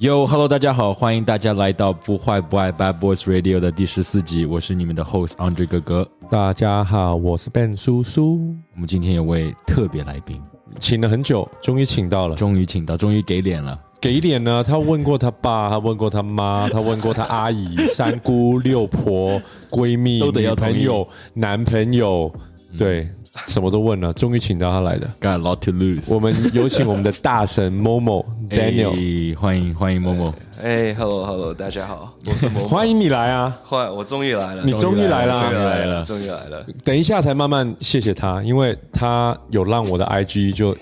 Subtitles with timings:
[0.00, 6.10] Yo，Hello，大家好，欢迎大家来到不坏不爱 Bad Boys Radio 的第十四集，我是你们的 Host Andre 哥哥。
[6.28, 8.56] 大家好，我是 Ben 叔叔。
[8.74, 10.42] 我们今天有位特别来宾，
[10.80, 13.80] 请了很久，终于请到了，终于请到，终于给脸了。
[14.00, 14.64] 给脸呢？
[14.64, 19.40] 他问过他爸，他问过他妈，他问过他阿姨、三姑、六婆、
[19.70, 22.34] 闺蜜、都得要朋友、男朋友，
[22.76, 23.08] 对。
[23.36, 25.08] 嗯什么都问了，终于请到他来的。
[25.20, 26.14] Got a lot to lose。
[26.14, 30.32] 我们有请我们的大神 Momo Daniel，欢迎欢迎 Momo。
[30.62, 32.68] 哎，Hello Hello，大家好，我是 Momo。
[32.68, 33.58] 欢迎你来啊！
[33.64, 36.64] 欢迎我终于来了，你终于来了，终于来了，终于来了。
[36.84, 40.72] 等一下才慢慢谢谢他，因为他有让我的 IG 就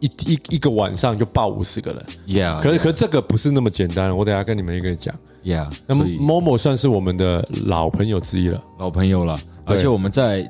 [0.00, 2.04] 一一一个晚上就爆五十个人。
[2.26, 5.14] Yeah，可是可是这个不是那么简单，我等下跟你们一个讲。
[5.44, 10.44] Yeah，那么 Momo 算是我们的老朋友之一了，老朋友了，而且我们在。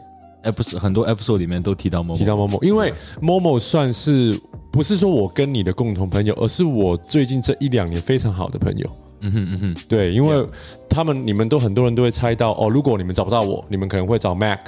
[0.44, 4.40] Episode 很多 episode 里面都提到 Momo，提到 Momo，因为 Momo 算是
[4.70, 8.88] 不是说我跟你的共同朋友，而是我最近这一两年非常好的朋友。
[9.20, 10.46] 嗯哼嗯哼，对，因为
[10.88, 14.60] 他们你们都很多人都会猜到哦，如果你们找不到我，你们可能会找 Mac，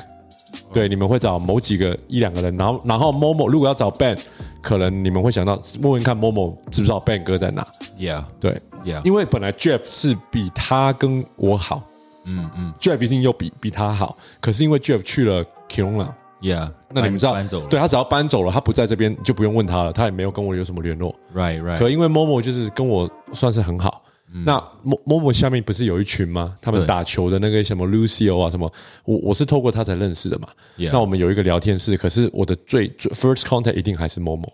[0.73, 4.17] 对，你们会找某几个一两个人，然后然后 Momo 如果要找 Ben，
[4.63, 7.67] 可能你们会想到问问看 Momo 知不知道 Ben 哥在哪
[7.99, 11.83] ？Yeah，对，Yeah，因为本来 Jeff 是比他跟我好。
[12.27, 21.79] 嗯嗯，Jeff 一定又比比他好，可是因为 Jeff 去了 Kirona，Yeah，那你们知道，搬走了，对，他只要搬走了，他不在这边就不用问他了，他也没有跟我有什么联络，Right Right。
[21.79, 24.03] 可因为 Momo 就是跟我算是很好，
[24.35, 26.57] 嗯、那 Momo 下面不是有一群吗？
[26.61, 28.71] 他们打球的那个什么 Lucio 啊什么，
[29.05, 30.49] 我我是透过他才认识的嘛。
[30.77, 34.49] 那我们有一个聊天室，可是我的最最 first contact 一定还是 Momo。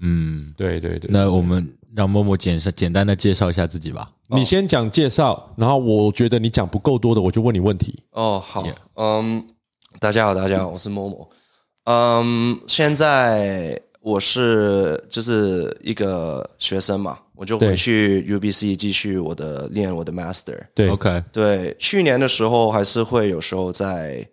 [0.00, 1.10] 嗯，对对对。
[1.12, 4.08] 那我们让 Momo 简简单的介绍一下自己吧。
[4.28, 8.04] 你先讲介绍，然后我觉得你讲不够多的，我就问你问题。
[8.12, 9.44] 哦，好，嗯，
[9.98, 11.26] 大家好，大家好，我是 Momo。
[11.86, 20.56] 嗯，现在我是就是一个学生嘛，我就回去 UBC 继续我的练我的 Master。
[20.76, 21.24] 对，OK。
[21.32, 24.24] 对，去年的时候还是会有时候在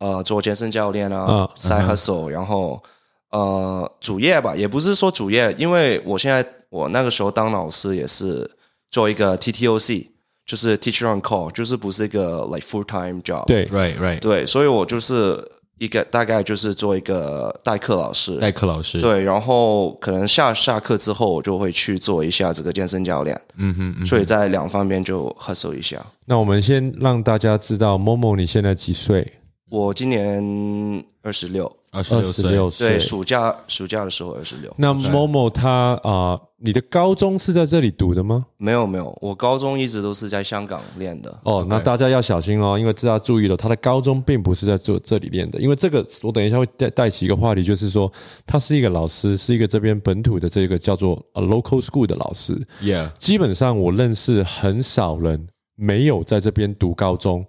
[0.00, 2.82] 呃做健身教练啊，side hustle，然后
[3.30, 8.50] 呃主业吧，也不是说主业，因为我现在我那个时候当老师也是。
[8.94, 10.08] 做一个 TTOC，
[10.44, 13.46] 就是 Teacher on Call，就是不是一个 like full time job。
[13.46, 14.20] 对，right right。
[14.20, 15.42] 对，所以我就是
[15.78, 18.36] 一个大概就是做一个代课老师。
[18.36, 19.00] 代课老师。
[19.00, 23.34] 对，然后可能下下课之后，我就会去做一下这个健身教练。
[23.56, 24.04] 嗯哼，嗯哼。
[24.04, 26.04] 所以在两方面就 hustle 一下。
[26.26, 29.26] 那我们先让大家知道，Momo 你现在几岁？
[29.70, 31.74] 我今年二十六。
[31.92, 34.74] 二十六岁，对，暑假暑假的时候二十六。
[34.78, 38.46] 那 Momo 他啊、呃，你的高中是在这里读的吗？
[38.56, 41.38] 没有没有，我高中一直都是在香港练的。
[41.44, 45.60] 哦，那大家要小心哦，因为大家注意了，他的高中并不是在做这里练的。
[45.60, 48.10] 因为这个，我等一下会带带起一个话题，就是说
[48.46, 52.58] 他是一个老师，是一个这边本土的这个叫做 local school 的老师。
[52.80, 57.44] Yeah，基本上我认识很少人没有在这边读高中。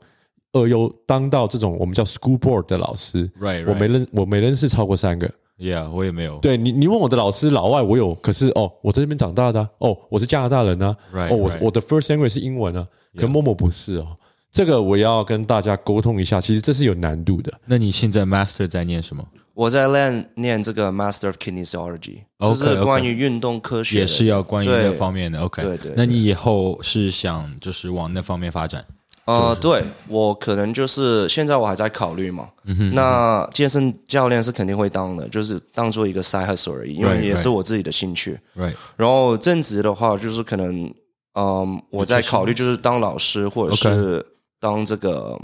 [0.53, 3.69] 而又当到这种我们叫 school board 的老师，right，, right.
[3.69, 6.37] 我没认我没认识超过三个，yeah，我也没有。
[6.37, 12.87] 对你，你问我的老师老外，我有，可是哦，我在这边长大的，哦，我是加拿大人啊，right, 哦，我.我的 first language 是英文啊，
[13.17, 14.15] 可 Momo 不是哦，
[14.51, 17.51] 这个我要跟大家沟通一下，其实这是有难度的。
[17.65, 19.27] 那你现在 master 在念什么？
[19.55, 25.39] 我在念念这个 master of kinesiology，就是关于运动科学，也是要关于那方面的。
[25.41, 25.93] OK，对对，对。
[25.95, 28.83] 那你以后是想就是往那方面发展？
[29.25, 32.49] 呃，对，我可能就是现在我还在考虑嘛。
[32.93, 38.37] 那健身教练是肯定会当的，就是当做一个 side hustle 而已，因为也是我自己的兴趣。
[38.55, 38.73] Right。
[38.97, 40.93] 然后正职的话，就是可能，
[41.35, 44.25] 嗯，我在考虑就是当老师，或者是
[44.59, 45.39] 当这个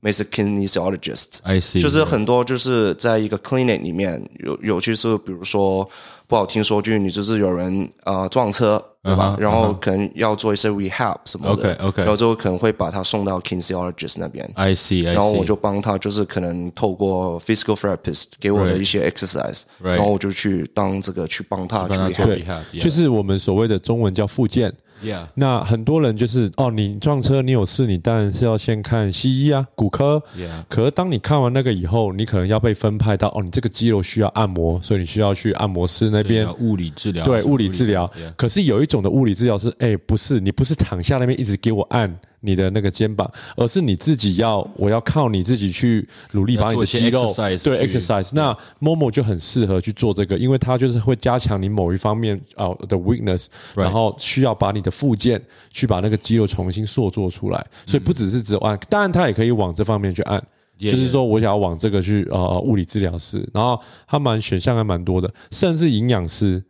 [0.00, 1.38] m e d i c a kinesiologist。
[1.44, 1.80] I see。
[1.80, 5.88] 就是很多就是在一个 clinic 里面有有就是比如说
[6.26, 8.84] 不好听说句，你就是有人呃撞车。
[9.02, 14.48] 对吧？Uh -huh, 然后可能要做一些 rehab 什么的，OK OK，然后就可能会把他送到 kinesiologist 那边。
[14.54, 15.14] I see, I see。
[15.14, 19.62] 然后我就帮他，就是可能透过 physical therapist 给我的一些 exercise.
[19.82, 24.72] 然后我就去当这个去帮他去 rehab，就是我们所谓的中文叫复健。
[25.02, 25.26] Yeah.
[25.34, 30.22] 那很多人就是哦，你撞车，你有事，你当然是要先看西医啊，骨科。
[30.36, 30.64] Yeah.
[30.68, 37.24] 可是当你看完那个以后，你可能要被分派到哦，你这个肌肉需要按摩，所以你需要去按摩师那边物理治疗。
[37.24, 38.06] 对，物理治疗。
[38.16, 38.32] Yeah.
[38.36, 42.18] 可是有一种的物理治疗是，哎，不是，你不是躺下那边一直给我按。
[42.44, 48.30] 你的那个肩膀，而是你自己要，我要靠你自己去努力把你的肌肉对 exercise。
[48.34, 55.40] 那 Momo 就很适合去做这个，因为它就是会加强你某一方面啊的 weakness，然后需要把你的复健
[55.70, 57.64] 去把那个肌肉重新塑造出来。
[57.86, 60.42] 所以不只是只按，当然它也可以往这方面去按，
[60.78, 66.62] 就是说我想要往这个去呃物理治疗师，然后他蛮选项还蛮多的，甚至营养师。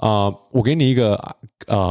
[0.00, 1.34] 啊、我给你一个啊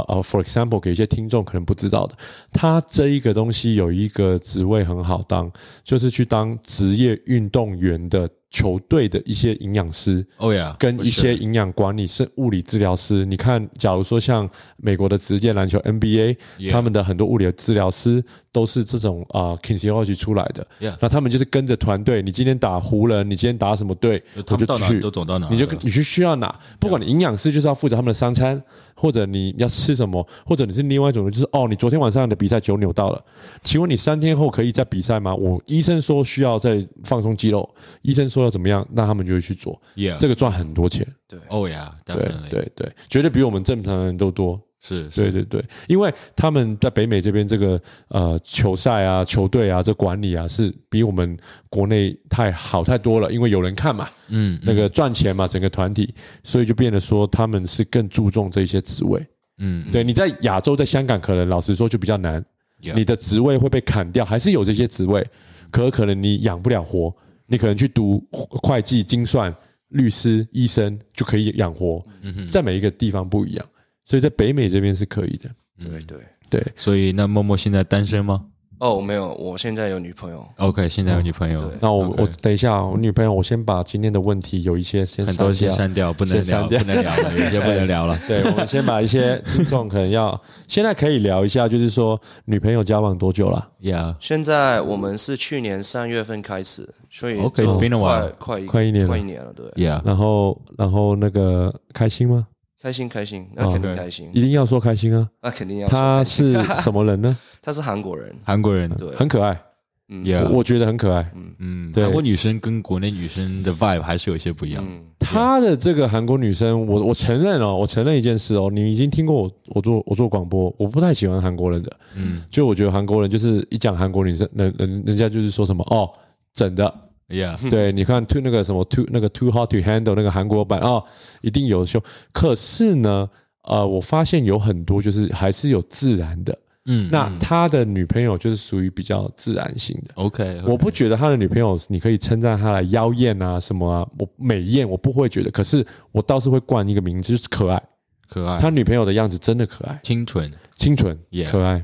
[0.07, 2.15] 啊，for example，给一些听众可能不知道的，
[2.51, 5.51] 他这一个东西有一个职位很好当，
[5.83, 8.29] 就是去当职业运动员的。
[8.51, 13.23] 球队的一些营养师，哦呀，跟一些营养管理是物理治疗师。
[13.25, 16.37] 你看，假如说像美国的职业篮球 NBA，
[16.71, 20.67] 他们的很多物理治疗师都是这种啊 kinesiology 出来的。
[20.99, 28.61] 那他们就是跟着团队，你今天打湖人，你今天打什么队，我就去，都走到哪，你就你去需要哪，不管你营养师就是要负责他们的三餐，
[28.99, 33.23] 或者你要吃什么，或者你是另外一种人，就是哦，你昨天晚上的比赛酒扭到了，
[33.63, 35.35] 请问你三天后可以再比赛吗？
[35.35, 37.69] 我医生说需要再放松肌肉，
[38.01, 38.39] 医生说。
[38.39, 38.87] 要怎么样？
[38.91, 39.79] 那他们就会去做。
[39.97, 41.05] Yeah, 这个赚很多钱。
[41.27, 42.15] 对，哦呀，对
[42.49, 44.57] 对对，绝对比我们正常人都多。
[44.81, 51.37] 是，对对对，因为他们在北美这边这个呃球赛啊、球队啊、这管理啊，是比我们
[51.69, 53.31] 国内太好太多了。
[53.31, 59.25] 因为有人看嘛，嗯，那个赚钱嘛，整个团体，所以就变得说他们是更注重这些职位。
[59.57, 62.43] 嗯，对，你在亚洲，在香港，可能老实说就比较难。
[62.81, 65.27] 你的职位会被砍掉，还是有这些职位，
[65.69, 67.13] 可可能你养不了活。
[67.51, 69.53] 你可能去读会计、精算、
[69.87, 72.05] 律师、医生就可以养活，
[72.49, 73.65] 在每一个地方不一样，
[74.09, 75.47] 所以在北美这边是可以的。
[75.79, 76.17] 对对
[76.50, 78.44] 对，所以那默默现在单身吗？
[78.79, 80.44] 哦，没有，我现在有女朋友。
[80.57, 81.71] OK，现在有女朋友。
[81.79, 88.17] 那我我等一下，我女朋友，我先把今天的问题有一些先很多先删掉，不能聊，不能聊了， 有些不能聊了。
[88.25, 99.65] 对，我们先把一些听众可能要现在可以聊一下，就是说女朋友交往多久了？Yeah，现在我们是去年三月份开始，所以 OK，it's been a while，快快一年，快一年了，对。
[99.71, 102.47] Yeah，然后然后那个开心吗？
[102.81, 105.27] 开心开心，那肯定开心，一定要说开心啊！
[105.41, 105.87] 那肯定要。
[105.87, 107.37] 他是什么人呢？
[107.61, 109.59] 他是韩国人，韩国人，对，很可爱，
[110.07, 110.23] 嗯，
[110.53, 111.53] 我觉得很可爱，嗯。
[111.59, 111.93] 嗯。
[111.93, 114.85] 韩国女生跟国内女生的 vibe 还是有一些不一样。
[115.19, 126.09] 他的这个韩国女生，我我承认哦，我承认一件事哦，你已经听过我我做我做广播，我不太喜欢韩国人的，嗯，就我觉得韩国人就是一讲韩国女生，人人人家就是说什么哦，
[126.53, 127.08] 整的。
[127.29, 131.03] Yeah， 对，你看 too 那个什么 too 那个 too hot to handle 那个韩国版哦，
[131.41, 132.01] 一定有秀。
[132.31, 133.29] 可是呢，
[133.63, 136.57] 呃，我发现有很多就是还是有自然的。
[136.85, 140.13] 嗯，那他的女朋友就是属于比较自然型的。
[140.15, 145.51] OK，我不觉得他的女朋友你可以称赞他来妖艳啊什么啊，我美艳我不会觉得。
[145.51, 147.79] 可是我倒是会冠一个名字，就是可爱。
[148.27, 151.15] 可爱，他女朋友的样子真的可爱，清纯，清纯，
[151.51, 151.83] 可爱。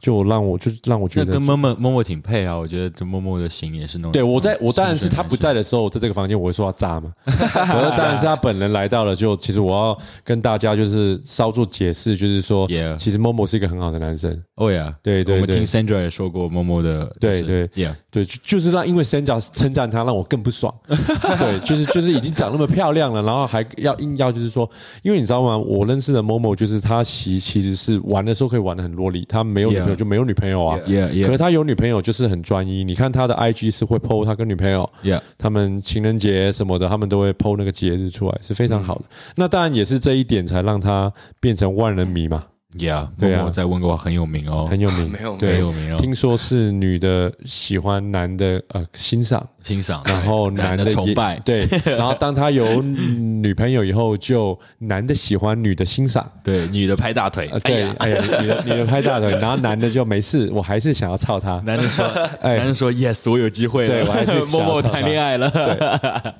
[0.00, 2.56] 就让我就让我觉得跟默默默默挺配啊！
[2.56, 4.12] 我觉得这默默的型也是那种。
[4.12, 7.12] 对，我在我当然是他不在的时候，在这个房间我会说他渣嘛。
[7.26, 12.66] 我说当然是他本人来到了，就其实我要跟大家就是稍作解释，就是说，
[12.98, 14.40] 其实默默是一个很好的男生。
[14.56, 20.74] 哦呀，对对，我们听 Sandra 也说过默默的，对对，Yeah，对，就是让因为 Sandra 称赞他，让我更不爽。
[20.88, 24.68] 对，就是就是已经长那么漂亮了，然后还要硬要就是说，
[25.02, 25.58] 因为你知道吗？
[25.58, 30.78] 我认识的默默就是他其其实是玩的时候可以玩的很萝莉，他没有女朋友就没有女朋友啊。
[30.86, 31.26] Yeah, yeah.
[31.26, 32.84] 可是他有女朋友就是很专一。
[32.84, 39.04] 你看他的 IG 是会 PO 他跟女朋友，Yeah，他们情人节什么的，他们都会 PO 那个节日出来，是非常好的。
[39.36, 42.44] 那当然也是这一点才让他变成万人迷嘛。
[42.78, 45.96] Yeah，对啊，在温哥华很有名哦，很有名， 没有，对，很有名哦。
[45.98, 49.44] 听说是女的喜欢男的呃欣赏。
[49.60, 61.60] 欣赏，然后男的崇拜，对，然后当他有女朋友以后，就男的喜欢女的欣赏，对，女的拍大腿，对，哎呀，女的女的拍大腿， 然后男的就没事，我还是想要操他。
[61.66, 62.06] 男的说，
[62.40, 66.36] 哎，男的说，yes，我有机会了，对，我还是默默谈恋爱了。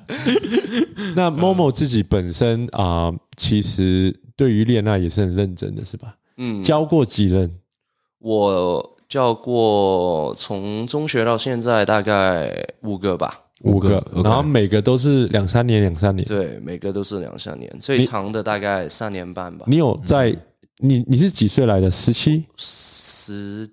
[1.15, 6.15] 那默默自己本身啊，其实对于恋爱也是很认真的，是吧？
[6.43, 7.59] 嗯，教过几人？
[8.17, 16.27] 我教过从中学到现在大概五个吧，五个，然后每个都是两三年，两三年。
[16.27, 19.65] 对，每个都是两三年，最长的大概三年半吧。
[19.67, 20.35] 你有在？
[20.83, 21.91] 你你是几岁来的？
[21.91, 23.69] 十七、十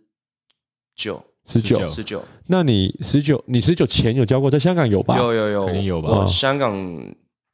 [0.94, 2.22] 九、十九、十九。
[2.46, 4.50] 那你十九，你十九前有教过？
[4.50, 5.16] 在香港有吧？
[5.16, 6.26] 有有有，肯定有吧？
[6.26, 6.76] 香港。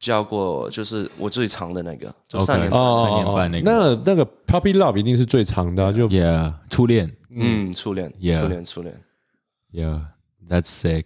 [0.04, 3.70] 交过就是我最长的那个，就三年半，三年半那个。
[3.70, 8.38] 那那个 puppy love 一定是最长的，就 yeah 初恋，嗯，初恋，yeah。
[8.38, 8.94] 初恋，初恋
[9.73, 11.04] ，yeah，that's sick。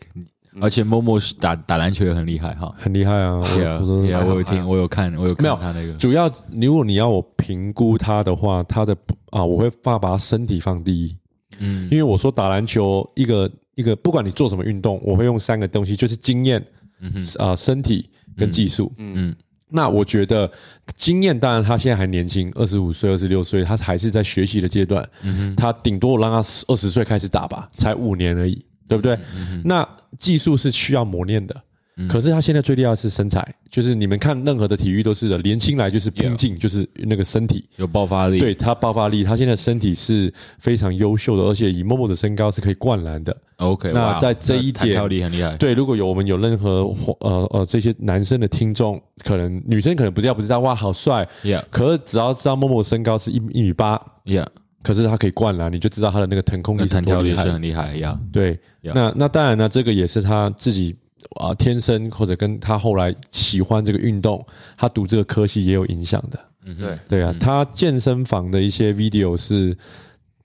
[0.61, 3.79] 而且默默是打打篮球也很厉害哈，很厉害啊，yeah，
[4.27, 5.93] 我有听，我有看，我有看他那个。
[5.93, 8.97] 主要如果你要我评估他的话，他的
[9.31, 11.17] 啊，我会放把他身体放第一，
[11.61, 16.61] 嗯，因为我说打篮球一个一个，不管你做什么运动，我会用三个东西，就是经验，
[16.99, 18.11] 嗯哼，啊，身体。
[18.39, 19.29] 跟技术，嗯。
[19.29, 19.37] 嗯，
[19.69, 20.51] 那我觉得
[20.97, 29.15] 经验，当然他现在还年轻，二十五岁、二十六岁，他还是在学习的阶段，嗯哼，他顶多我让他二十岁开始打吧，才五年而已，对不对？
[29.37, 29.87] 嗯、那
[30.19, 31.63] 技术是需要磨练的，
[32.07, 38.39] 可是他现在最厉害的是身材，就是你们看任何的体育都是的，年轻来就是拼劲，就是那个身体有爆发力。
[38.39, 43.37] 对，他爆发力，他现在身体是非常优秀的，而且以 Momo 的身高是可以灌篮的。
[43.57, 45.57] OK，那在这一点，跳力很厉害。
[45.57, 51.65] 对，如果有我们有任何呃呃这些男生的听众，可能女生可能不知道不知道，哇，好帅，Yeah。
[51.69, 54.47] 可是只要知道 Momo 身高是一一米八，Yeah。
[54.85, 58.17] 可是他可以灌篮，你就知道他的那个腾空力、弹跳力是很厉害呀。
[58.33, 60.95] 对，那那当然呢，这个也是他自己。
[61.41, 64.45] 啊，天生或者跟他后来喜欢这个运动，
[64.77, 66.39] 他读这个科系也有影响的。
[66.65, 69.77] 嗯，对对啊，他健身房的一些 video 是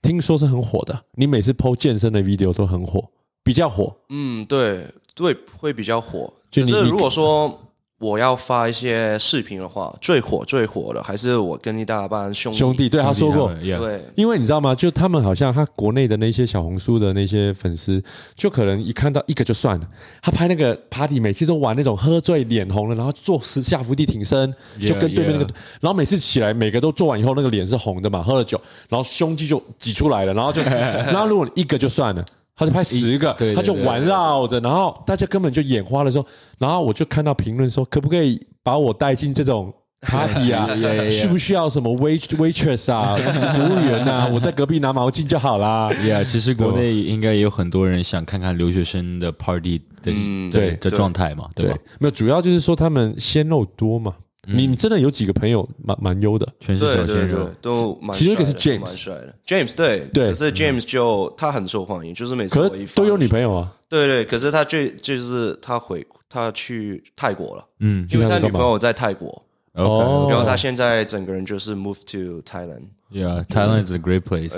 [0.02, 3.04] 听说是很火的，你每次 PO 健身的 video 都很火，
[3.42, 3.94] 比较火。
[4.10, 6.32] 嗯，对对，会比较火。
[6.50, 7.60] 就是如果说。
[8.04, 12.58] 我要发一些视频的话，最火最火的还是我跟一大班兄弟。
[12.58, 14.74] 兄弟，对他说过，对，因为你知道吗？
[14.74, 18.02] 就他们好像他国内的那些小红书的那些粉丝，
[18.36, 19.88] 就可能一看到一个就算了。
[20.20, 25.44] 他拍那个 party，每次都玩那种喝醉脸红了，然后做十下伏地挺身，就跟对面那个，
[25.80, 30.60] 然后每次起来每个都做完以后，那个脸是红的嘛，喝了酒，然后胸肌就挤出来了，然后就，
[31.08, 32.22] 然后如果一个就算了。
[32.56, 36.26] 他就拍十个，他就环绕着，然后大家根本就眼花的时候，
[36.58, 40.68] 然后我就看到评论说，可不可以把我带进这种 party 啊？
[41.10, 43.16] 需不需要什么 wait waitress 啊，
[43.54, 44.28] 服务员啊？
[44.32, 45.88] 我在隔壁拿毛巾就好啦。
[45.90, 50.12] Yeah，其实国内应该也有很多人想看看留学生的 party 的
[50.52, 51.76] 对的状态嘛，对吧？
[51.98, 54.14] 没有，主要就是说他们鲜肉多嘛。
[54.46, 59.34] 你你真的有几个朋友蛮蛮优的，全是小鲜肉，都蛮其中一个是 James，蛮帅的。
[59.46, 62.58] James 对对，可是 James 就他很受欢迎，就是每次
[62.94, 63.72] 都有女朋友啊。
[63.88, 72.86] 对对，可是他最就是他回他去泰国了，嗯，因为他女朋友在泰国，哦，然后他现在整个人就是 move to Thailand。
[73.12, 74.54] Yeah，Thailand is a great place。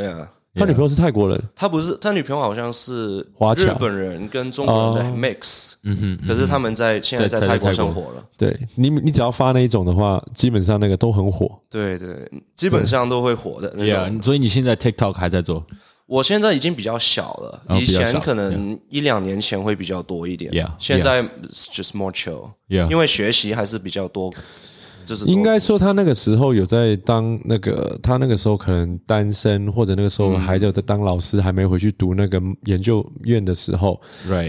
[0.57, 8.13] 他女朋友是泰国人，他不是，他女朋友好像是华日本人跟中国人的 mix，嗯哼，可是他们在现在在泰国生活。
[8.13, 8.25] 了。
[8.37, 11.51] 对你，你只要发那一种的话，基本上那个都很火。
[11.71, 14.23] 对对，基本上都会火的那种。
[14.23, 15.65] 所以你现在 TikTok 还在做？
[16.07, 21.21] 我现在已经比较小了，以前可能一两年前会比较多一点，现在
[21.51, 24.33] just more chill，因为学习还是比较多。
[25.27, 34.01] 应该说，他那个时候有在当那个，他那个时候可能单身，或者那个时候还在当老师，还没回去读那个研究院的时候，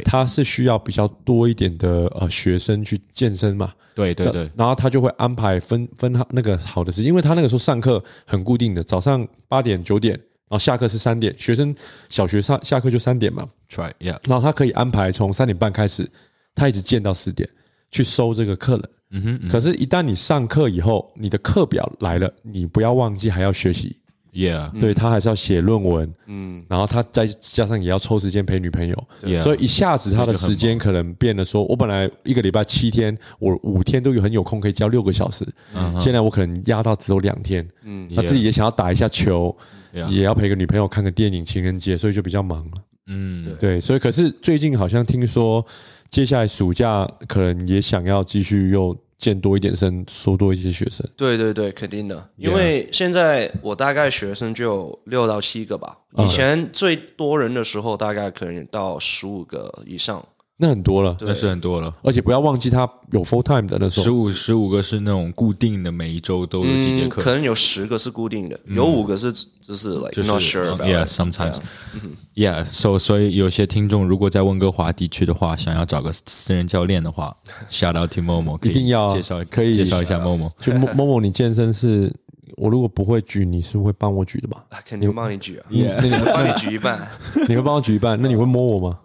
[0.03, 11.75] 他是需要比较多一点的呃学生去健身嘛，对对对，然后他就会安排分分那个好的时间，因为他那个时候上课很固定的，早上八点九点，然后下课是三点，学生
[12.09, 16.09] 小学上下课就三点嘛，try yeah，然后他可以安排从三点半开始，
[16.55, 17.47] 他一直健到四点
[17.91, 18.89] 去收这个客人。
[19.11, 23.97] 嗯哼，可是，一旦你上课以后，你的课表来了，你不要忘记还要学习。
[24.33, 26.13] Yeah，对，他还是要写论文。
[26.27, 29.07] 嗯，然后他再加上也要抽时间陪女朋友。
[29.23, 35.47] Yeah，所以一下子他的时间可能变得说，我本来一个礼拜七天，我五天都有很有空可以教六个小时。
[35.73, 37.67] 嗯，现在我可能压到只有两天。
[37.83, 39.55] 嗯，他自己也想要打一下球，
[39.91, 42.71] 也要陪个女朋友看个电影，情人节，所以就比较忙了。
[43.07, 45.65] 嗯，对，所以可是最近好像听说。
[46.09, 51.07] 接下来暑假可能也想要继续又见多一点生，收多一些学生。
[51.15, 60.25] 对对对，肯定的，因为现在我大概学生就有六到七个吧，以前最多人的时候大概可能到十五个以上。
[60.59, 77.37] 那很多了，那是很多了，而且不要忘记他有 full time 的那时候，十五十五个是那种固定的，每一周都有几节课，可能有十个是固定的，有五个是就是 like not sure about，yeah sometimes，yeah，so 所以有些听众如果在温哥华地区的话，想要找个私人教练的话
[77.69, 82.11] ，shout out to Momo，一定要介绍，可以介绍一下 Momo，就 Momo，你健身是。
[82.57, 84.63] 我如果不会举，你是会帮我举的吧？
[84.83, 85.65] 肯定帮你举啊！
[85.69, 87.07] 那你会帮你举一半，
[87.47, 88.17] 你会帮我举一半？
[88.21, 88.97] 那你会摸我吗？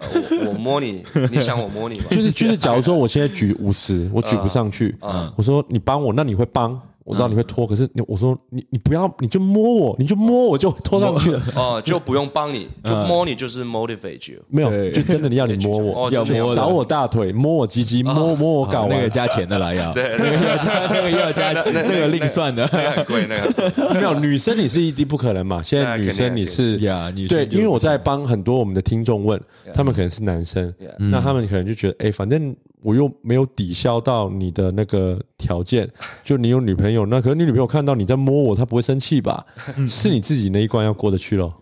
[0.45, 2.07] 我我摸你，你想我摸你吗？
[2.11, 4.97] 就是就是，假如说我现在举五十，我举不上去，
[5.37, 6.81] 我说你帮我，那你会帮？
[7.05, 11.43] 我知道你会拖，可是你我说你你不要，你就摸我，你就摸我就拖上去了。
[11.57, 14.41] 哦，就不用帮你，就摸你就是 motivate you。
[14.49, 19.93] 没有，就真的你要你摸我， 要摸扫我大腿，摸我鸡鸡，摸摸我睾丸，那个加钱的来要。
[19.93, 23.95] 对， 那个那个要加钱，那个另算的，很贵那个。
[23.95, 25.63] 没有，女生你是一定不可能嘛。
[25.63, 29.41] 现在女生你是呀，对，因为我在帮很多我们的听众问，
[29.75, 32.55] 他们可能是男生，那他们可能就觉得，哎，反正。
[32.83, 35.89] 我又没有抵消到你的那个条件，
[36.25, 39.47] 就你有女朋友，那可能你女朋友看到你在摸我，她不会生气吧？
[39.89, 41.55] 是你自己那一关要过得去咯。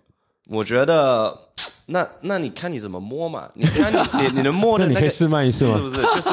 [0.49, 1.33] 我觉得
[1.91, 3.49] 那那你看你怎么摸嘛？
[3.55, 5.75] 你看你你你能摸的那个，那你可以示范一次吗？
[5.77, 5.97] 是不是？
[5.97, 6.31] 就是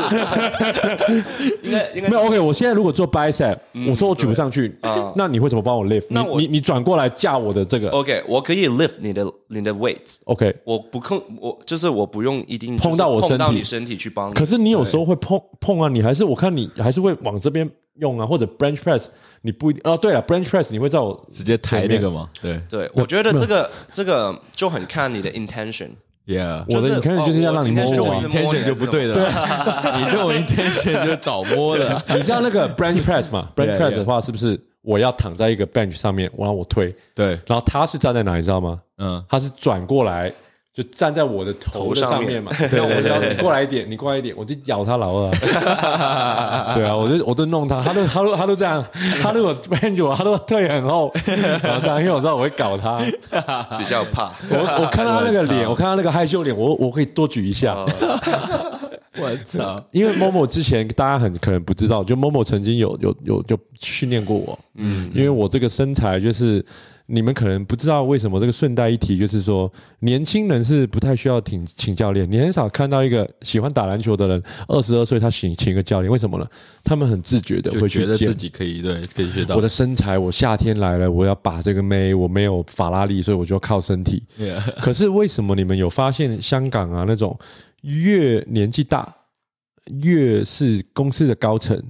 [1.64, 2.40] 应该应该没有 OK。
[2.40, 3.58] 我现在如果做 bicep，
[3.90, 6.06] 我说我举不上去啊，那你会怎么帮我 lift？
[6.10, 10.18] 那你你转过来架我的这个 OK，我可以 lift 你的你的 weight。
[10.26, 14.34] OK，我不控我就是我不用一定碰到我身体身体去帮你。
[14.34, 19.08] 可是你有时候会碰碰啊，你还是我看你还是会往这边用啊，或者 bench press。
[19.44, 22.28] 你不一定哦，对了，bench press 你会在我直接抬那个吗？
[22.42, 29.14] 对对，我觉得这个这个就很看你的 intention，yeah，我的 intention 就是要让你摸我，intention 就不对了，
[30.00, 32.04] 你这种 intention 就找摸的。
[32.10, 38.82] 你知道那个 bench press 吗？bench press 的话是不是我要躺在一个 bench 上面，然后我推，对，然后他是站在哪，你知道吗？
[38.98, 40.34] 嗯，他是转过来。
[40.78, 45.32] 就站在我的头的上面嘛， 对对对，你过来一点，你过来一点，我就咬他老二。
[46.78, 48.86] 对啊，我就我都弄他，他都他都他都这样，
[49.20, 51.12] 他如果 bench 我， 他都退很后，
[51.64, 53.00] 然后这样，因为我知道我会搞他，
[53.80, 54.32] 比较怕。
[54.52, 57.76] 我我看到他那个脸，我看到那个害羞脸，我我可以多举一下。
[59.20, 59.84] 我操！
[59.90, 66.64] 因为 Momo 之前大家很可能不知道，就 Momo 曾经有有有就训练过我，嗯，因为我这个身材就是。
[67.10, 72.30] 你们可能不知道为什么这个顺带一提，就是说年轻人是不太需要请请教练。
[72.30, 76.46] 你很少看到一个喜欢打篮球的人，二十二岁他请请一个教练，为什么呢？
[76.84, 79.56] 他们很自觉的会觉得自己可以对可以学到。
[79.56, 84.22] 我的身材，我夏天来了，我要把这个妹，我没有法拉利，所以我就要靠身体。
[84.82, 87.40] 可是为什么你们有发现香港啊那种
[87.84, 89.16] 越年纪大
[90.02, 91.82] 越是公司的高层，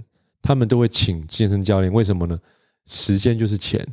[0.44, 1.92] 他们都会请健身教练？
[1.92, 2.40] 为什么呢？
[2.86, 3.84] 时间就是钱。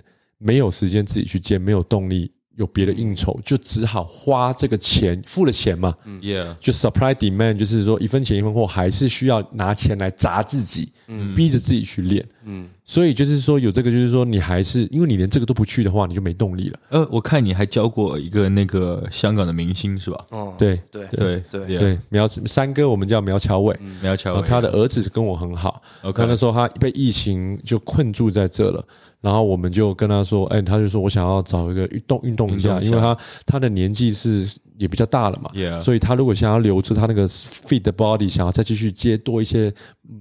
[0.44, 5.96] 没有时间自己去健，没有动力，有别的应酬，就只好花这个钱，付了钱嘛。
[6.04, 12.68] 嗯，Yeah，就 supply demand，就是说一分钱一分货，还是需要拿钱来砸自己，嗯，逼着自己去练，嗯。
[12.84, 16.78] 所以就是说有这个，就是说你还是因为你连这个都不去的话，你就没动力了。
[16.90, 20.24] 呃，我看你还教过一个那个香港的明星是吧？
[20.30, 25.82] 哦，对对对对对，苗三哥，我们叫苗侨伟，苗侨伟，他的儿子跟我很好。
[26.02, 28.84] OK，那时候他被疫情就困住在这了。
[29.20, 34.46] 然后我们就跟他说，哎，他就说我想要找一个运动运动一下，因为他他的年纪是
[34.76, 35.81] 也比较大了嘛，Yeah.
[35.81, 39.73] 所以他如果想要留住他那个 fit 的 body，想要再继续接多一些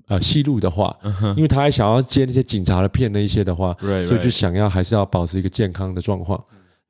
[0.08, 1.36] 呃戏路的话，uh.
[1.36, 4.06] 因为他还想要接那些警察的片那一些的话，Right, right.
[4.06, 6.44] 所以就想要还是要保持一个健康的状况。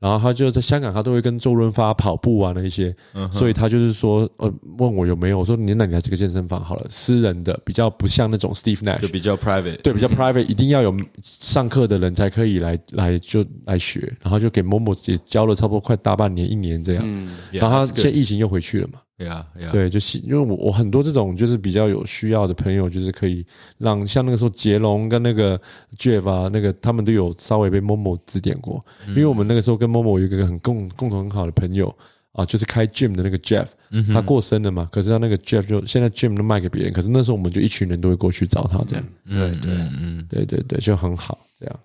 [0.04, 2.94] 然后他就在香港，他都会跟周润发跑步啊那一些，
[3.32, 17.06] 所以他就是说，呃，问我有没有，我说你那你来这个健身房好了，私人的，比较不像那种 Steve Nash，就比较 private，对，比较 private，一定要有上课的人才可以来来就来学，然后就给 Momo 也教了差不多快大半年一年这样，
[17.52, 19.00] 然后他现在疫情又回去了嘛。
[19.24, 23.46] 对啊，对，就是因为我我很多这种就是比较有需要的朋友，就是可以
[23.78, 25.60] 让像那个时候杰龙跟那个
[25.98, 31.96] Jeff 啊，那个他们都有稍微被 Momo 指点过，因为我们那个时候跟 Momo 有一个很共共同很好的朋友
[32.34, 33.68] 啊，就是开 gym 的那个 Jeff，
[34.14, 39.72] 他过生了嘛，可是他那个 Jeff 就现在 gym 都卖给别人，可是那时候我们就一群人都会过去找他这样，对对。
[39.72, 40.26] 嗯。
[40.30, 41.80] 对对对，就很好这样。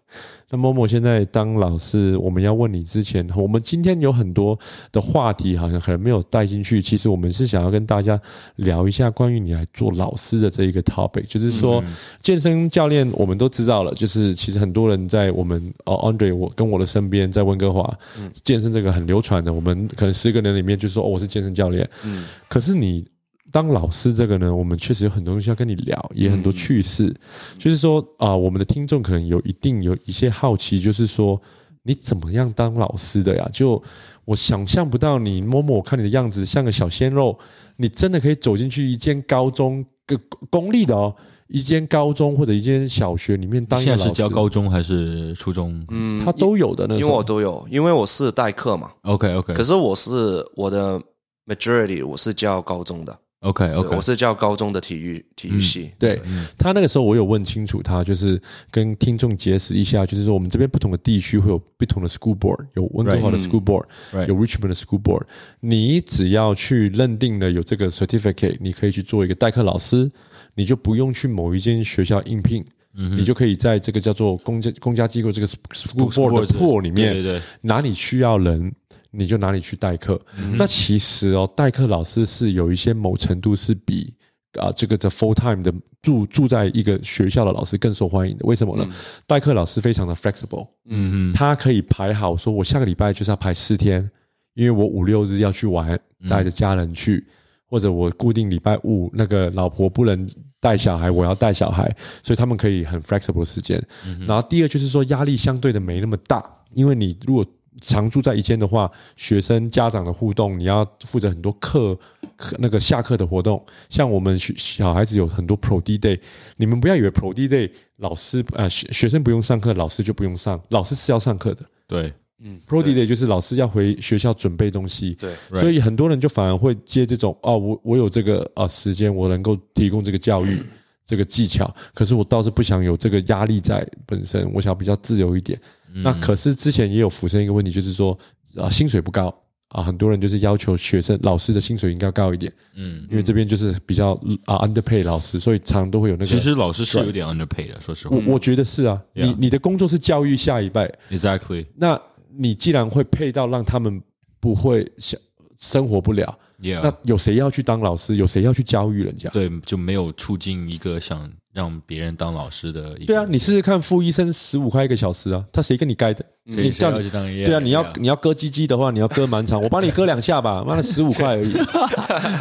[0.51, 4.59] 那 Momo 现在当老师，我们要问你之前，我们今天有很多
[4.91, 6.81] 的话题，好像可能没有带进去。
[6.81, 8.19] 其实我们是想要跟大家
[8.57, 11.85] 聊一下关于你来做老师的这一个 topic，就是说
[12.23, 17.99] 健身教练，我们都知道了，就是其实很多人在我们哦，Andre 我跟我的身边，在温哥华，
[18.43, 23.07] 健身这个很流传的，我们可能十个人里面就说哦，我是健身教练，嗯，可是你。
[23.51, 27.07] 当老师这个呢，我们确实有很多东西要跟你聊，也很多趣事。
[27.07, 27.17] 嗯、
[27.59, 31.41] 就是说啊、呃，我们的听众可能有一定有一些好奇，就是说
[31.83, 33.49] 你怎么样当老师的呀？
[33.53, 33.83] 就
[34.27, 37.39] 我想象不到你摸摸，我看你的样子像个小鲜肉，
[37.77, 40.19] 你真的可以走进去一间高中，个
[40.51, 41.15] 公立的哦，
[41.47, 44.05] 一间高中或者一间小学里面当一个老师。
[44.05, 45.83] 现在是教高中还是初中？
[45.89, 48.93] 嗯，他都有的呢，因为我都有，因为我是代课嘛。
[49.05, 51.01] OK OK，可是我是我的
[51.47, 53.19] majority，我是教高中的。
[53.41, 55.85] OK OK，我是教高中的体育体育系。
[55.85, 65.23] 嗯、对、嗯、他那个时候，我有问清楚他，就是跟听众解释一下，就是说我们这边不同的地区会有不同的 school board，有温哥华的 school board，、嗯、有 Richmond 的 school board。
[65.61, 70.11] 你只要去认定了有这个 certificate，你可以去做一个代课老师，
[70.57, 72.65] 你就不用去某一间学校应聘，
[72.97, 78.73] 嗯、你就可以在这个叫做公家公家机构这个 school board 的 pool 里面，哪里需要人。
[79.11, 80.21] 你就哪里去代课？
[80.39, 84.13] 嗯、那其实哦，代课老师是有一些某程度是比
[84.59, 88.47] 啊这个的 full time 的住住在一个学校的老师更受欢迎的。
[88.47, 88.85] 为什么呢？
[88.87, 88.93] 嗯、
[89.27, 94.09] 代课老师非常的 flexible，嗯嗯，他可以排好，说我下个礼拜就是要排四天，
[94.55, 97.33] 因为我五六日要去玩，带着家人去，嗯、
[97.67, 100.29] 或者我固定礼拜五那个老婆不能
[100.61, 103.83] 带小孩，我要带小孩，所以他们可以很 flexible 的时间。
[104.07, 106.43] 嗯、然后第二就是说压力相对的没那么大，
[106.73, 107.47] 因为你如果
[107.81, 111.99] 常住在一间的话，学生家长的互动，你要负责很多课
[112.37, 113.65] 课那个下课的活动。
[113.89, 116.19] 像我们学小孩子有很多 Pro D Day，
[116.57, 121.65] 你们不要以为 Pro D Day 老师呃学学生不用上课，老师就不用上，老师是要上课的。
[121.87, 125.15] 对，嗯，Pro D Day 就是老师要回学校准备东西。
[125.15, 130.63] 对，所以很多人就反而会接这种哦，我我有这个呃时间，我能够提供这个教育
[131.09, 135.59] 这个技巧，可是我倒是不想有这个压力在本身，我想比较自由一点。
[135.95, 138.17] 嗯、那可是之前也有浮生一个问题，就是说
[138.57, 139.35] 啊，薪水不高
[139.69, 144.13] 啊，很多人就是要求学生老师的薪水应该高一点，嗯，因为这边就是比较
[144.45, 146.27] 啊 underpay 老师，所以常常都会有那个。
[146.27, 148.15] 其实老师是有点 underpay 的，说实话。
[148.15, 151.65] 我我觉得是啊，你你的工作是教育下一代，exactly。
[151.75, 151.99] 那
[152.37, 153.99] 你既然会配到让他们
[154.41, 155.19] 不会想
[155.57, 158.17] 生活不了.那有谁要去当老师？
[158.17, 159.31] 有谁要去教育人家？
[159.31, 161.31] 对，就没有促进一个想。
[161.55, 166.25] 让别人当老师的一个，对啊，你试试看，副医生十五块一个小时啊，他谁跟你盖的？
[166.49, 167.25] 谁叫你去当？
[167.25, 171.53] 对啊，你要你要割鸡鸡的话，你要割蛮长，我帮你割两下吧， 妈的十五块而已。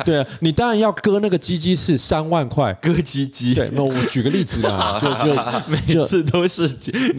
[0.05, 3.55] 对啊，你当然要割那个鸡鸡是三万块，割鸡鸡。
[3.55, 6.71] 对，那我举个例子嘛， 就就每次都是。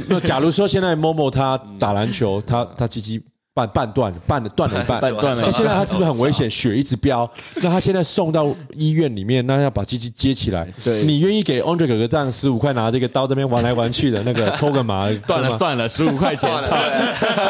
[0.09, 3.21] 那假如说现在 Momo 他打篮球，他他鸡鸡。
[3.59, 5.43] 半半断，半的断了一半，断了。
[5.43, 6.49] 那现在他是不是很危险？
[6.49, 7.29] 血一直飙。
[7.57, 10.69] 那他现在送到医院里面，那要把鸡鸡接起来。
[10.85, 15.11] 对，你愿意给 Andre 哥哥这样十五块拿这个刀这边玩来玩去的那个抽个麻？
[15.27, 16.49] 断了算了，十五块钱，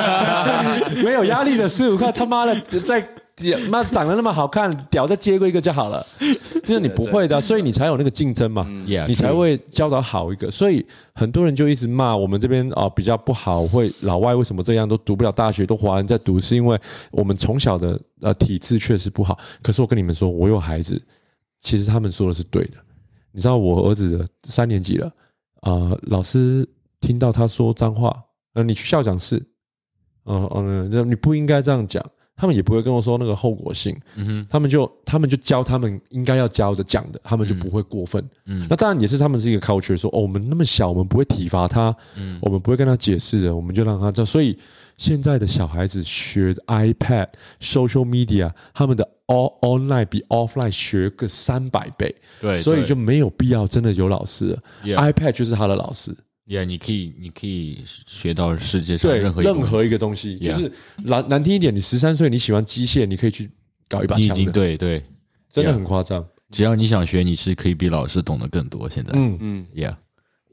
[1.05, 3.07] 没有压力的十五块，他妈的在。
[3.71, 6.05] 那长得那么好看， 屌再接过一个就好了。
[6.65, 10.51] 就是你不会的，所以你才有那个竞争嘛，你才会教导好一个。
[10.51, 16.79] 所以很多人就一直骂我们这边啊比较不好，会老外为什么这样都读不了大学，都华人在读，是因为
[17.11, 19.39] 我们从小的呃体质确实不好。
[19.63, 21.01] 可是我跟你们说，我有孩子，
[21.61, 22.77] 其实他们说的是对的。
[23.33, 25.07] 你知道我儿子三年级了，
[25.61, 26.69] 啊、呃，老师
[27.01, 28.15] 听到他说脏话，
[28.55, 29.37] 呃，你去校长室，
[30.25, 32.05] 嗯、呃、嗯、呃，你不应该这样讲。
[32.39, 44.25] 他们也不会跟我说那个后果性，嗯，他们就他们就教他们应该要教的讲的，他们就不会过分，嗯，那当然也是他们是一个 culture，说哦，我们那么小，我们不会体罚他，嗯，我们不会跟他解释的，我们就让他教。
[44.25, 44.57] 所以
[44.97, 47.27] 现在的小孩子学 iPad、
[47.61, 56.17] social media，他们的 all online 比 offline 学个三百倍，对，所以就没有必要真的有老师，iPad 就是他的老师。
[56.49, 60.73] Yeah，你可以，你可以学到世界上任何任何一个东西，就是
[61.05, 63.51] 难难听一点，你十三岁你喜欢机械，你可以去
[63.87, 64.51] 搞一把枪的。
[64.51, 65.05] 对对，
[65.53, 66.27] 真的很夸张。
[66.51, 68.89] 只要你想学，你是可以比老师懂得更多。
[68.89, 69.95] 现在，嗯嗯，Yeah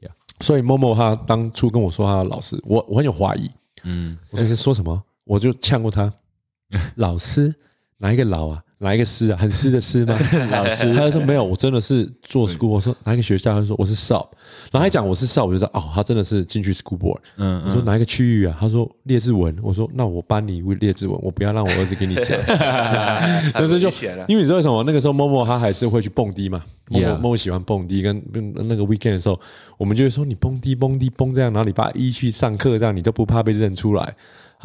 [0.02, 0.10] Yeah。
[0.40, 3.50] 所以 Momo 他当初跟我说他的老师，我我很有怀疑。
[3.84, 5.02] 嗯，我说是说什么？
[5.24, 6.12] 我就呛过他，
[6.96, 7.54] 老师
[7.96, 8.62] 哪一个老啊？
[8.78, 9.38] 哪一个师啊？
[9.38, 10.18] 很师的师吗？
[10.52, 12.66] 老师，他就说没有，我真的是做 school。
[12.68, 13.54] 我说哪一个学校？
[13.54, 14.26] 他就说我是 sub。
[14.70, 17.18] 然后他一讲我是 sub，我就知道哦，他真的是进去 school board。
[17.36, 18.54] 嗯，我说哪一个区域啊？
[18.60, 19.56] 他说列治文。
[19.62, 22.26] 我说那我帮你列治文，我不要让我儿子给你讲。
[23.54, 23.88] 但是就
[24.28, 24.82] 因为你知道为什么？
[24.84, 26.62] 那个时候 Momo 他还是会去蹦迪嘛。
[26.90, 28.22] Momo Momo 喜欢蹦迪，跟
[28.68, 29.40] 那个 weekend 的时候，
[29.78, 34.14] 我们就会说你蹦迪蹦迪蹦这样，然后你爸一去上课这样，你都不怕被认出来。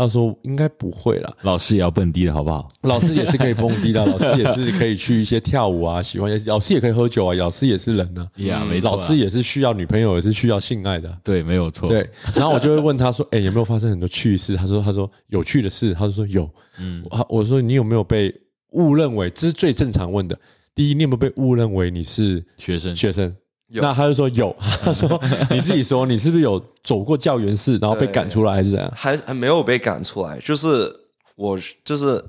[0.02, 2.68] 他说：“应该不会啦，老师也要蹦迪的好不好？
[2.82, 8.34] 老师也是可以蹦迪的，老师也是可以去一些跳舞啊，喜欢老师也可以喝酒啊，老师也是人呢、啊。
[8.36, 11.16] Yeah, 没错，老师也是需要女朋友，也是需要性爱的。
[11.24, 11.88] 对，没有错。
[11.88, 18.34] 对，然后我就会问他说：‘哎、欸，有没有发生很多趣事？’他说：‘他说有趣的事。’他就说：‘有。’嗯，我说：‘你有没有被
[18.72, 19.30] 误认为？
[19.30, 20.36] 这是最正常问的。
[20.74, 22.96] 第一，你有没有被误认为你是学生？
[22.96, 23.36] 学生。’
[23.74, 24.54] 那他就说有，
[24.84, 28.92] 他说你自己说，你是不是有走过教员室，然后被赶出来还是怎样？
[28.94, 30.94] 还还没有被赶出来，就是
[31.36, 32.24] 我就是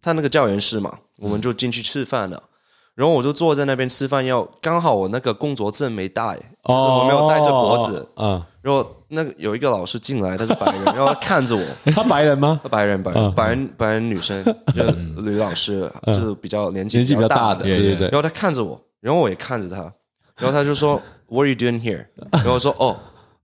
[0.00, 2.42] 他那个教员室嘛，我们就进去吃饭了，
[2.94, 11.62] 然后我就坐在那边吃饭，要刚好我那个工作证没带，就是我没有带着脖子，嗯，然后那个有一个老师进来，他是白人，然后他看着我，
[11.92, 12.60] 他白人吗？
[12.70, 14.42] 白人，白人，白人，白人女生，
[14.74, 14.82] 就
[15.20, 19.92] 女老师，就是比较年纪比较大的，对对对，然后他看着我，然后我也看着他。
[20.40, 22.06] 然后他就说，What are you doing here？
[22.32, 22.96] 然后我说，哦，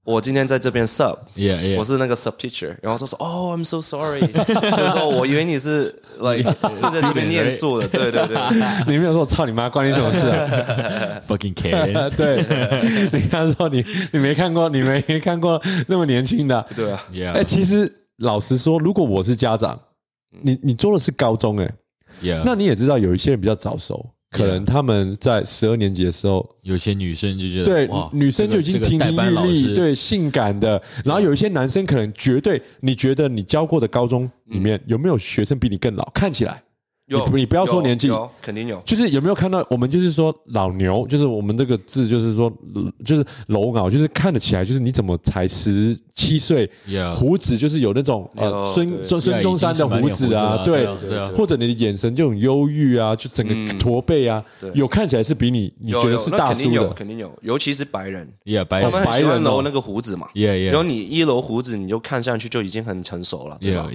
[0.04, 1.76] 我今天在这边 sub，yeah, yeah.
[1.76, 2.76] 我是那个 sub teacher。
[2.82, 4.26] 然后他说，哦，I'm so sorry。
[4.32, 8.36] 他说，我以为你是 like 是在这边念书的，对对对。
[8.86, 11.20] 你没有说，我操你妈，关你什么事啊？
[11.28, 12.10] Fucking care。
[12.16, 17.04] 对，你刚说你你没看过，你没看过那么年轻的，对啊。
[17.34, 19.78] 哎，其实老实说，如果我是家长，
[20.30, 21.70] 你你做的是高中，哎
[22.22, 22.42] ，yeah.
[22.44, 24.08] 那你也知道有一些人比较早熟。
[24.36, 30.80] 可能他们在十二年级的时候，有些女生就觉得对，女生就已经亭亭玉立，对，性感的。
[31.04, 36.04] 然后有一些男生可能绝对，你觉得你教过的高中里面有没有学生比你更老？
[36.14, 36.62] 看起来，
[37.06, 38.82] 有你，不要说年纪，有肯定有。
[38.84, 42.52] 就是有没有看到我们就是说老牛，就是我们这个字就是说
[43.04, 46.68] 就是老牛，就是看得起来就是你怎么才十七岁，
[47.14, 50.86] 胡子就是有那种呃孙孙孙中山的胡子啊，对，
[51.36, 58.28] 或者你的眼神就很忧郁啊，就整个驼背啊，有看起来是比你你觉得是大叔的，肯定有，尤其是白人，
[58.68, 63.88] 白人，他们很喜欢留那个胡子嘛，然后你一留胡子，你就看上去就已经很成熟了，对吧？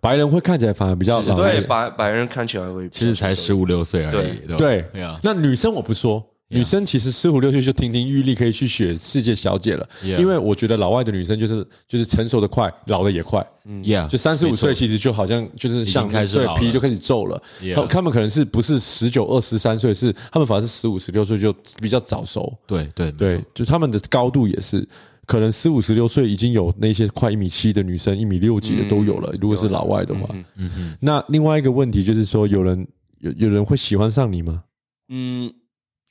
[0.00, 3.38] 白人会看起来反而比较老，对，白白人看起来会其实才。
[3.38, 4.84] 十五六岁而已，对，
[5.22, 9.88] 那女生我不说，女生其实十五六岁就亭亭玉立，可以去选世界小姐了。
[10.02, 13.46] 因为我觉得老外的女生就是就是成熟的快，老的也快。
[13.64, 17.40] 嗯，Yeah，就三十五岁其实就好像就是像对皮就开始皱了。
[17.88, 22.52] 他们可能是不是十九二十三岁，是他们反而是十五十六岁就比较早熟。
[22.66, 24.86] 对对对，就他们的高度也是
[25.28, 29.32] 可能十五十六岁已经有那些快一米七的女生，一米六几的都有了。
[29.40, 30.96] 如果是老外的话，嗯哼。
[31.00, 32.84] 那另外一个问题就是说有人。
[33.20, 34.62] 有有人会喜欢上你吗？
[35.08, 35.52] 嗯，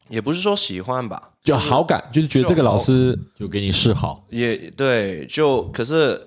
[0.10, 5.26] 也不是说喜欢吧，就好感，就是觉得这个老师就给你示好，也对。
[5.28, 6.22] 就可是，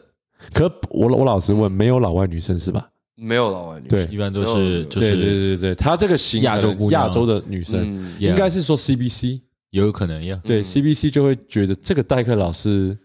[0.54, 2.88] 可我我老实问，没有老外女生是吧？
[3.14, 9.38] 没有老外女生，对，一般都是就是对对对对，她这个型亚洲亚洲的女生，应该是说 CBC
[9.70, 10.40] 也有可能呀。
[10.44, 12.96] 对，CBC 就会觉得这个代课老师。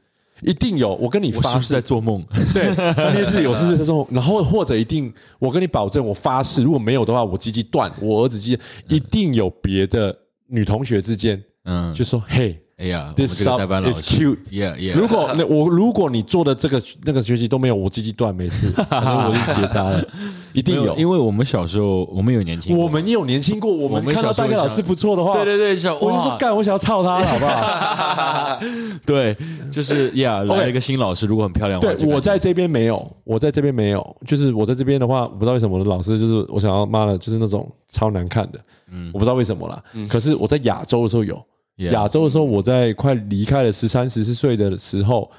[0.41, 2.21] 一定有，我跟你发誓，是是在做梦？
[2.53, 4.07] 对，关键是有是不是在做梦？
[4.11, 10.13] 然后或者一定，我跟你保证，我发誓，如果没有的话，我鸡鸡断，我儿子鸡鸡一定有别的
[10.47, 12.61] 女同学之间，嗯，就说嘿。
[12.77, 14.93] 哎呀，This is cute，yeah yeah。
[14.93, 20.05] 如果那我如果你做的这个那个学习都没有，我鸡鸡断没事， 反正我就结扎了，
[20.51, 20.93] 一定有。
[20.97, 23.73] 因为我们小时候我们有年轻，我们也有年轻过。
[23.73, 28.59] 我们看到代课老师不错的话，对对对，我就说干，我想要操他，好不好？
[29.07, 29.37] 对，
[29.71, 38.59] 就是呀，来了一个新老师，如果很漂亮，对，我在这边没有，我在这边没有，就是我在这边的话，我不知道为什么我的老师就是我想要妈的，就是那种超难看的，
[38.91, 39.81] 嗯，我不知道为什么啦。
[40.09, 41.41] 可是我在亚洲的时候有。
[41.77, 45.29] 亚洲的时候，我在快离开了十三、十四岁的时候，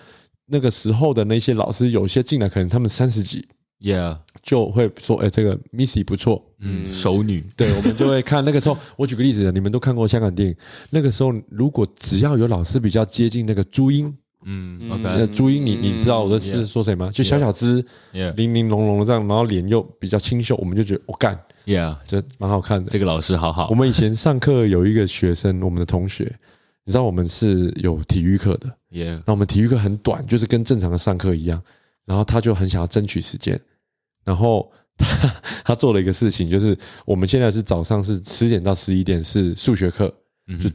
[0.46, 3.46] 那个时候的那些老师，有些进来可能他们三十几
[3.80, 7.44] ，Yeah，就会说：“哎，这个 Missy 不错，嗯，熟女。
[7.56, 8.76] ”对，我们就会看那个时候。
[8.96, 10.54] 我举个例子，你们都看过香港电影。
[10.90, 17.10] 那个时候，如果只要有老师比较接近那个朱茵，嗯，OK，朱茵，你你知道我的是说谁吗？
[17.12, 17.84] 就小小只，
[18.36, 21.38] 玲玲珑珑的这样，然后脸又比较清秀，我们就觉得我干。
[21.66, 22.90] Yeah，这蛮好看的。
[22.90, 23.68] 这个老师好好。
[23.68, 26.24] 我们以前上课有一个学生，我们的同学，
[26.84, 28.68] 你知道我们是有体育课的。
[28.90, 31.60] Yeah，那我们体育课很短，就是跟正常的上课一样。
[32.04, 33.60] 然后他就很想要争取时间，
[34.24, 40.14] 然后他他做了一个事情，就是我们现在是早上是十点到十一点是数学课，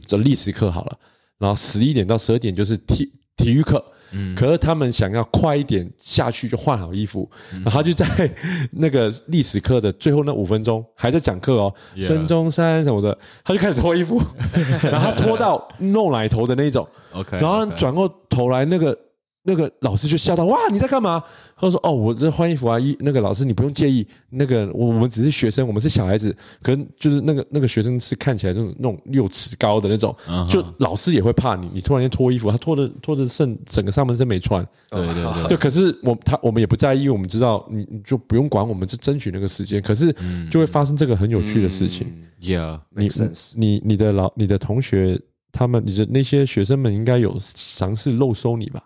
[0.06, 0.98] 就历史课好了。
[1.38, 3.82] 然后十一点到十二点就是体体育课。
[4.12, 8.06] 嗯，可是他们想要快一点下去就换好衣服，然后他就在
[8.72, 14.20] 那个历史课的最后那五分钟还在讲课哦，孙中山什么的，他就开始脱衣服，
[14.82, 18.96] 然后他脱到露奶头的那种，OK，然后转过头来那个。
[19.44, 21.22] 那个老师就吓到，哇，你在干嘛？
[21.56, 24.06] 他说：“哦，我在换衣服啊。”一那个老师，你不用介意。
[24.30, 26.34] 那个我我们只是学生，我们是小孩子。
[26.62, 30.14] 可能就是那个那个学生是看起来那种那种六尺高的那种，
[30.48, 31.68] 就老师也会怕你。
[31.72, 34.64] 你突然间脱衣服，他脱的脱的剩整个上半身没穿。
[34.90, 35.48] 对对对。
[35.48, 39.82] 对，可是我他我们也不在意，我们知道你你就不用管我们，是争取那个时间。
[39.82, 40.14] 可是
[40.50, 42.06] 就会发生这个很有趣的事情。
[42.40, 43.08] Yeah，你
[43.56, 45.20] 你你的老你的同学
[45.52, 48.82] 他们你的那些学生们应该有尝试漏收你吧？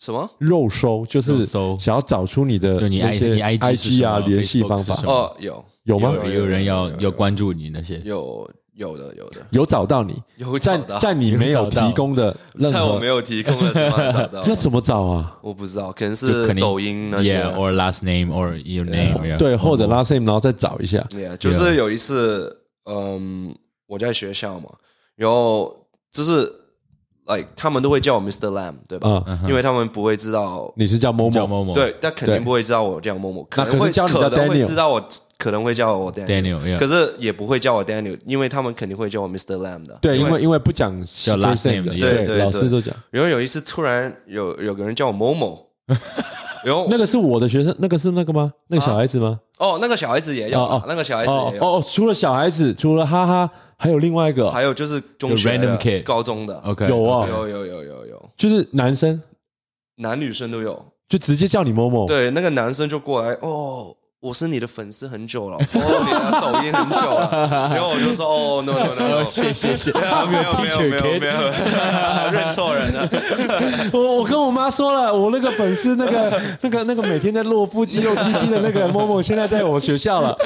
[0.00, 0.28] 什么？
[0.38, 4.94] 肉搜就是想要找出你的那些 IG 啊联系方法。
[5.06, 5.64] 哦，有。
[5.84, 6.14] 有吗？
[6.26, 8.00] 有人要要关注你那些。
[8.04, 9.46] 有有的有的。
[9.50, 10.14] 有找到你？
[10.36, 12.34] 有在在你没有提供的
[12.72, 15.38] 在我没有提供的地方找到， 那怎么找啊？
[15.42, 21.04] 我不知道，可能是抖音那些，or last name or your name，对，或者 last name，然后再找一下。
[21.10, 23.54] 对啊，就是有一次，嗯，
[23.86, 24.70] 我在学校嘛，
[25.16, 25.74] 然后
[26.12, 26.59] 就是。
[27.26, 28.48] 哎，他们都会叫我 Mr.
[28.48, 29.22] Lam，对吧？
[29.46, 39.56] 因为他们不会知道你是叫某某，对，但肯定不会知道我叫某某，可能会可能会知道我，可能会叫我 Daniel，可是也不会叫我 Daniel，因为他们肯定会叫我 Mr.
[39.56, 39.96] Lam 的。
[40.02, 42.92] 对，因为因为不讲叫 last name 的，对对，老师都讲。
[43.10, 45.68] 然后有一次突然有有个人叫我某某，
[46.64, 48.52] 然后那个是我的学生，那个是那个吗？
[48.66, 49.38] 那个小孩子吗？
[49.58, 51.64] 哦，那个小孩子也要，哦，那个小孩子也要。
[51.64, 53.50] 哦，除了小孩子，除了哈哈。
[53.82, 59.18] 还有另外一个，还有就是中学的、高中的，OK，有啊，有有有有有，就是男生、
[59.96, 62.06] 男女生都有，就直接叫你某某。
[62.06, 67.28] 对，那个男生就过来，哦，我是你的粉丝很久了， 我你的抖音很久了，
[67.72, 71.32] 然后我就说哦，no no no，谢谢谢，没有没有没有没有，
[72.30, 73.08] 认错人了。
[73.94, 80.36] 我我跟我妈说了，我那个粉丝那个那个那个每天在落腹肌肉鸡鸡的那个 Momo，现在在我学校了。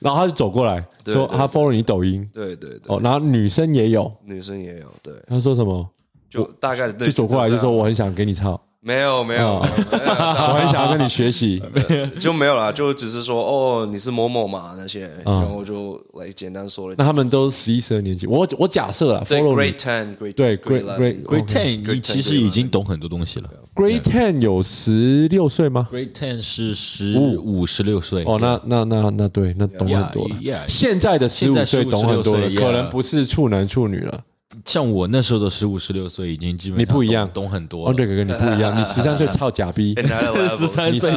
[0.00, 2.80] 然后他就走过来说他 follow 你抖音，对对对。
[2.86, 5.12] 哦，然后女生也有，女生也有，对。
[5.28, 5.86] 他说什么？
[6.30, 8.58] 就大概就走过来就说我很想给你操。
[8.80, 11.62] 没有没有，我很想要跟你学习，
[12.18, 16.94] 就没有啦，就只是说哦，你是某某嘛那些，然后就来简单说了。
[16.96, 23.48] 那他们都十一十二年级，我我假设了对，Grade Ten，对，Grade Grade Grade Ten，你其实已经懂很多东西了。
[23.74, 27.66] Grade Ten 有十六岁吗？Grade Ten 是十五。
[27.68, 28.24] 十六岁。
[28.24, 30.36] 哦，那那那那对，那懂很多了。
[30.66, 34.20] 现在的十五岁懂很多了，可能不是处男处女了。
[34.68, 37.88] 像我那时候的十五、十六岁，已经基本你不一样，懂很多。
[37.88, 39.94] 哦，对哥哥，你不一样，你十三岁 操假逼，
[40.54, 41.10] 十三岁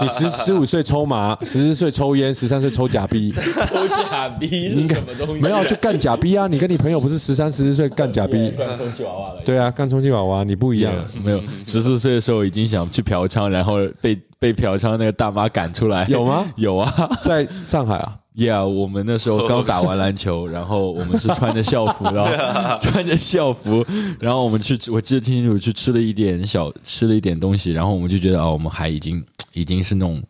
[0.00, 5.40] 你十十五岁抽麻，十四岁抽烟，十三岁抽假逼，抽假逼是什么东西？
[5.40, 6.48] 没有，就干假逼啊！
[6.48, 9.40] 你跟你朋友不是十三、十四岁干假逼，干充气娃娃了。
[9.44, 10.92] 对啊，干充气娃娃，你不一样。
[11.22, 16.04] 没有，十四岁的时候已经想去嫖娼，然后被被嫖娼那个大妈赶出来。
[16.08, 16.44] 有吗？
[16.56, 18.16] 有啊，在上海啊。
[18.36, 23.82] Yeah，我们那时候刚打完篮球，然后我们是穿着校服然后， 穿着校服，
[24.20, 30.22] 然后我们去，我记得清清楚楚去吃了一点小，吃了一点东西，然后我们就觉得哦，我们还已经已经是那种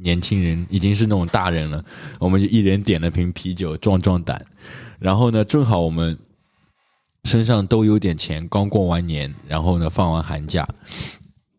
[0.00, 1.84] 年轻人，已经是那种大人了，
[2.18, 4.44] 我们就一人点了瓶啤酒壮壮胆，
[4.98, 6.18] 然后呢，正好我们
[7.22, 10.68] 身上都有点钱，刚过完年，然后呢，放完寒假。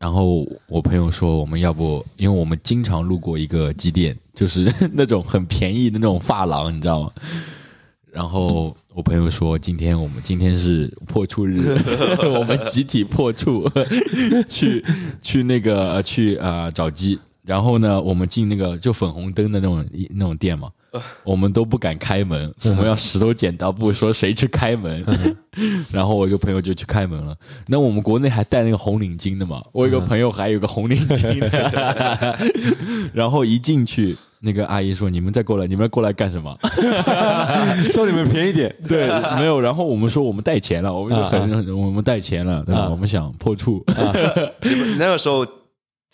[0.03, 7.11] 然后我朋友说，我们要不，因为我们经常路过一个鸡店，就是 那种很便宜的那种发廊，你知道吗？
[8.11, 11.79] 然后我朋友说，今天我们今天是 破处日，
[12.37, 13.65] 我们集体破处，
[14.45, 14.83] 去
[15.21, 17.17] 去那个去啊、呃、找鸡。
[17.45, 20.69] 然后呢，我们进那个就粉红灯的那种那种店嘛。
[21.23, 25.03] 我们都不敢开门， 我们要石头剪刀布，说谁去开门。
[25.91, 27.35] 然后我一个朋友就去开门了。
[27.67, 29.63] 那我们国内还戴那个红领巾的嘛？
[29.71, 32.37] 我一个朋友还有个红领巾的。
[33.13, 36.57] 然后一进去，那个阿姨说：“你们再过来，你们过来干什么？
[37.93, 39.59] 收你们便宜点。”对，没有。
[39.61, 42.87] 然后我们说我们带钱了，我们就很我们带钱了，对吧？
[42.89, 43.83] 我们想破处。
[44.97, 45.45] 那个时候。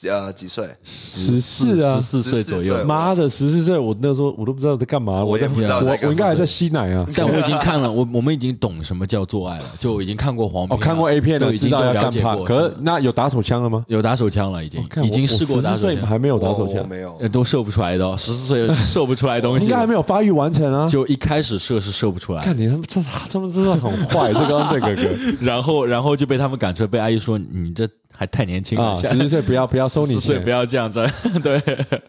[0.08, 0.66] 呃，几岁？
[0.84, 2.86] 十四啊，十四岁左右。
[2.86, 5.22] 妈的，十四岁，我那时候我都不知道在干嘛。
[5.22, 7.06] 我也不知道，我我应该还在吸奶啊。
[7.14, 12.46] 但我已经看了，我我们已经懂什么叫做爱了，就已经看过黄片，看过 A 片了，已经了解过。
[12.46, 13.84] 可是那有打手枪了吗？
[13.90, 18.18] 有打手枪了，已经已经试过打手枪，还没有打手枪，没有，都射不出来的。
[18.18, 20.88] 十四岁射不出来东西，应该还没有发育完成啊。
[20.88, 22.42] 就一开始射是射不出来。
[22.42, 25.10] 看你他们这他们真的很坏，这刚刚这个哥，
[25.42, 27.86] 然后然后就被他们赶出来，被阿姨说你这。
[28.20, 31.08] 还太年轻了，十四岁不要不要收你钱，十岁不要这样子。
[31.42, 31.62] 对，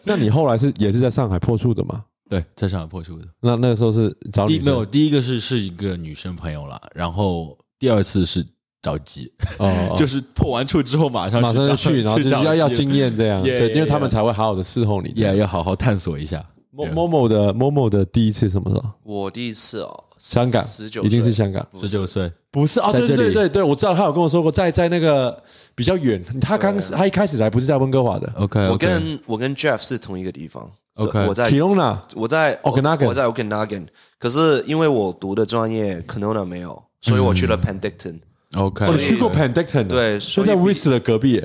[0.03, 2.03] 那你后来是也是在上海破处的吗？
[2.29, 3.25] 对，在上海破处的。
[3.39, 4.85] 那那个时候是找你没有？
[4.85, 8.45] 第一个是是一个女生朋友了，然后第二次是
[8.81, 16.45] 找鸡，哦， 就是破完处之后马上马上就去，然后 就要要经验这样，对，因为他们才会好好的伺候你，也要好好探索一下。
[16.75, 18.91] Momo 的 Momo 的第一次什么时候？
[19.03, 20.03] 我第一次哦。
[20.21, 22.91] 香港，十九一定是香港，十九岁，不是啊？
[22.91, 25.41] 对对对对，我知道他有跟我说过，在在那个
[25.73, 33.87] 比较远，他刚他一开始来不是在温哥华的，OK，我跟我跟 Jeff 是同一个地方，OK，我在 Kelowna，我在 Okanagan，我在 Okanagan，
[34.19, 38.19] 可是因为我读的专业 Kelowna 没有，所以我去了 Pendicton。
[38.53, 41.43] OK，我去过 Pendicton，对，就在 Whistler 隔壁，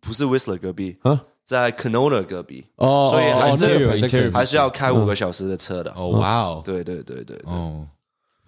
[0.00, 7.84] 不是 Whistler 隔壁啊，在 Canola 隔壁，哦，所以还是还是要开五个小时的车的，哦，哇哦，对对对对，哦。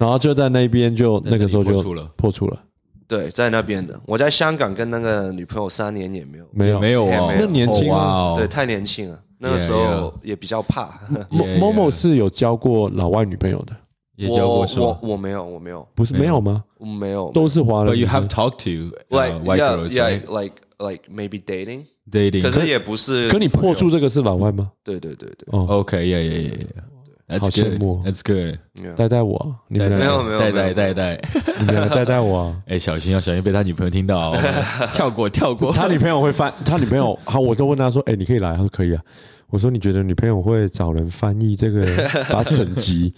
[0.05, 1.73] 然后就在那边，就那个时候就
[2.15, 2.61] 破处了。
[3.09, 3.99] 对，在那边的。
[4.05, 9.19] 我在香港跟那个女朋友三年也没有，没有，没有啊，那年轻啊，对，太年轻了。
[9.39, 11.01] 那个时候也比较怕。
[11.33, 13.75] Momo 是有交过老外女朋友的，
[14.17, 14.99] 也交过是吗？
[15.01, 16.63] 我我没有，我没有，不是没有吗？
[16.77, 17.95] 我没有，都是华人。
[17.95, 22.43] But you have talked to like white girls, yeah, like like maybe dating, dating。
[22.43, 23.31] 可是也不是。
[23.31, 24.71] 可你破处这个是老外吗？
[24.85, 25.47] 对对对对。
[25.47, 26.94] 哦，OK，yeah yeah yeah。
[27.29, 28.59] 好羡慕，That's good。
[28.97, 31.21] 带带我，没有没有，带带带带，
[31.61, 32.55] 你们带带我。
[32.69, 34.35] 哎，小心要小心被他女朋友听到，
[34.93, 35.73] 跳过跳过。
[35.73, 39.03] 他女朋友会翻，他女朋友好，我就问他说：“哎，你可以来？”他说：“可以啊。”
[39.49, 41.87] 我说：“你觉得女朋友会找人翻译这个，
[42.29, 43.13] 把整集？”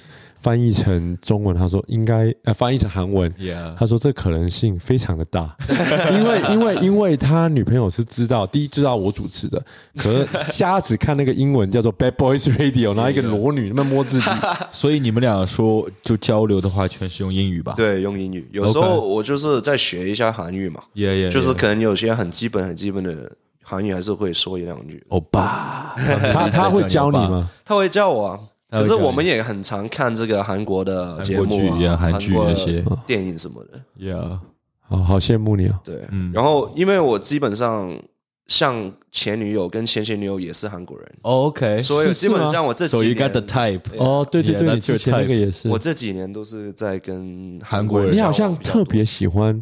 [0.47, 3.29] 翻译成中文，他说应该呃翻译成韩文.
[3.77, 5.57] 他说这可能性非常的大，
[6.15, 9.61] 因为因为因为他女朋友是知道第一知道我主持的，
[9.97, 14.31] 可是瞎子看那个英文叫做 Bad Boys Radio，然后一个裸女那么摸自己，
[14.71, 17.75] 所以你们俩说就交流的话，全是用英语吧？
[17.77, 18.49] 对，用英语。
[18.53, 20.81] 有时候我就是在学一下韩语嘛.
[21.29, 23.33] 就是可能有些很基本很基本的
[23.65, 25.05] 韩语还是会说一两句。
[25.09, 25.97] 欧巴，
[26.33, 27.51] 他他会教你吗？
[27.65, 28.39] 他会教我啊。
[28.81, 33.81] 可是我们也很常看这个韩国的节目啊，韩剧那些电影什么的。
[33.99, 34.39] Yeah，
[34.81, 35.81] 好好羡慕你啊。
[35.85, 37.97] 对，然后因为我基本上
[38.47, 41.13] 像前女友跟前前女友也是韩国人。
[41.23, 43.83] OK，所以基本上我这几年 So you got the type。
[43.99, 45.69] 哦，对对对，你之前那个也是。
[45.69, 48.15] 我这几年都是在跟韩国人。
[48.15, 49.61] 你好像特别喜欢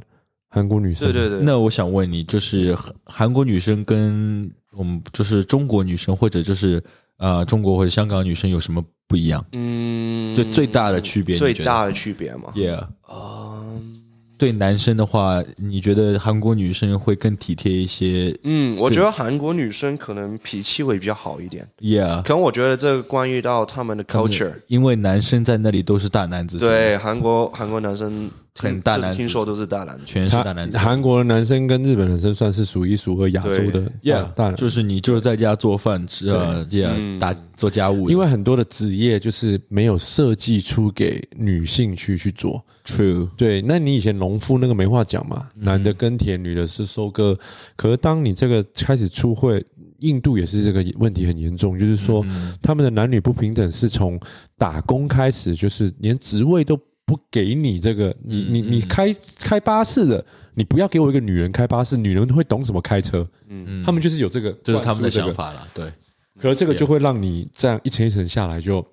[0.49, 1.13] 韩国女生。
[1.13, 1.41] 对对对。
[1.43, 6.83] 那我想问你，就是韩国女生跟我们就是中国女生，或者就是。
[7.17, 9.45] 啊、呃，中国或者香港女生有什么不一样？
[9.53, 13.99] 嗯，就最大的区别，最大的区别嘛？Yeah，啊，um,
[14.37, 18.37] 对男生的话，你觉得韩国女生会更体贴一些？
[18.43, 21.69] 嗯，我觉得韩国女生可能脾气会比较好一点。
[21.79, 26.59] Yeah，可能我觉得这个关于到他们的 culture，因为男生在那里都是大男子。
[26.59, 28.31] 对，韩国韩国男生。
[28.61, 30.79] 很大男，听说都是大男，全是大男子。
[30.79, 38.09] 韩国的男生跟日本男生算是数一数二亚洲的，，Yeah，，大男就是你就是在家做饭吃啊，这样打做家务。
[38.09, 42.65] 因为很多的职业就是没有设计出给女性去去做。
[42.85, 47.37] True，对，那你以前农夫那个没话讲嘛，男的耕田，女的是收割。
[47.75, 49.65] 可是当你这个开始出会，
[49.99, 52.25] 印度也是这个问题很严重，就是说
[52.63, 54.21] 他们的男女不平等是从
[54.57, 56.79] 打工开始，就是连职位都。
[57.07, 60.25] 不给你这个，你你你开开巴士的，
[60.55, 63.29] 你不要给我一个女人开巴士，女人会懂什么开车？
[63.49, 65.69] 嗯嗯，他们就是有这个，就是他们的想法了。
[65.75, 65.93] 对，
[66.39, 68.85] 可是这个就会让你这样一层一层下来，就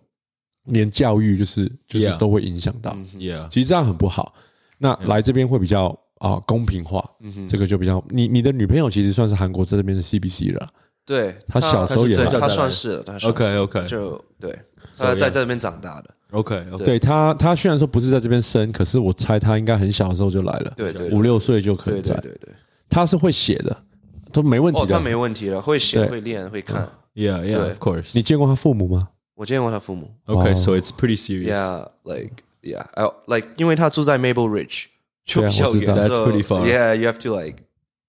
[0.65, 2.93] 连教育就是就是都会影响到。
[3.15, 4.35] Yeah，其实这样很不好。
[4.77, 7.07] 那来这边会比较啊公平化，
[7.47, 8.03] 这个就比较。
[8.09, 10.67] 你你的女朋友其实算是韩国在这边的 CBC 了。
[11.05, 14.57] 对，她小时候也她算是，OK OK，就对，
[14.97, 16.13] 她在这边长大的。
[16.31, 22.13] OK，对他，他虽然说不是在这边生，可是我猜他应该很小的时候就来了，对对，五六岁就可以在。
[22.21, 22.53] 对对对，
[22.89, 23.83] 他是会写的，
[24.31, 24.87] 都没问题的。
[24.87, 26.87] 他没问题了，会写、会练、会看。
[27.13, 28.11] Yeah, yeah, of course。
[28.13, 29.09] 你见过他父母吗？
[29.35, 30.09] 我见过他父母。
[30.25, 31.53] OK, so it's pretty serious.
[31.53, 32.85] Yeah, like yeah,
[33.27, 34.85] like 因为他住在 Maple Ridge，
[35.25, 35.93] 就比较远。
[35.93, 36.65] That's pretty far.
[36.65, 37.63] Yeah, you have to like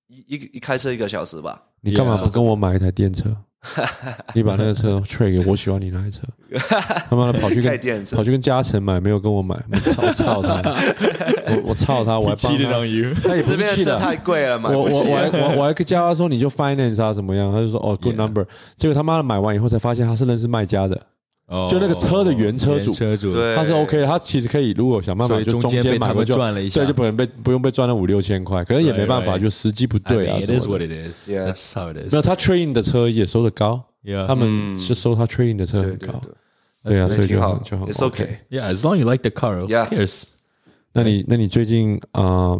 [0.07, 1.61] 一一开车一个小时吧。
[1.81, 3.37] 你干嘛不跟我买一台电车？
[4.35, 6.23] 你把那个车 trade 给我，喜欢你那台车。
[7.09, 10.75] 他妈的跑去跟跑去跟嘉诚买，没有跟我买， 我操操他！
[11.47, 12.19] 我我操他！
[12.19, 12.71] 我还帮他。
[13.23, 14.69] 他也不是气的，太贵了嘛。
[14.71, 17.53] 我我我还我我还叫他说你就 finance 啊怎么样？
[17.53, 18.45] 他就说哦 good number。
[18.77, 21.01] 结果他妈的买完以后才发现他是认识卖家的。
[21.69, 30.39] 就那个车的原车主，车主他是 OK 的，他其实可以，如果想办法就中间买个赚了一下，对，就不能被不用被赚了五六千块，可能也没办法，就时机不对啊。
[30.39, 31.31] It is what it is.
[31.31, 32.15] That's how it is.
[32.15, 33.83] 那他 train 的车也收的高，
[34.27, 36.21] 他们是收他 train 的车很高，
[36.85, 37.87] 对啊，所以就好就好。
[37.87, 38.39] It's okay.
[38.49, 40.25] Yeah, as long you like the car, who cares?
[40.95, 42.59] 那你那你最近啊，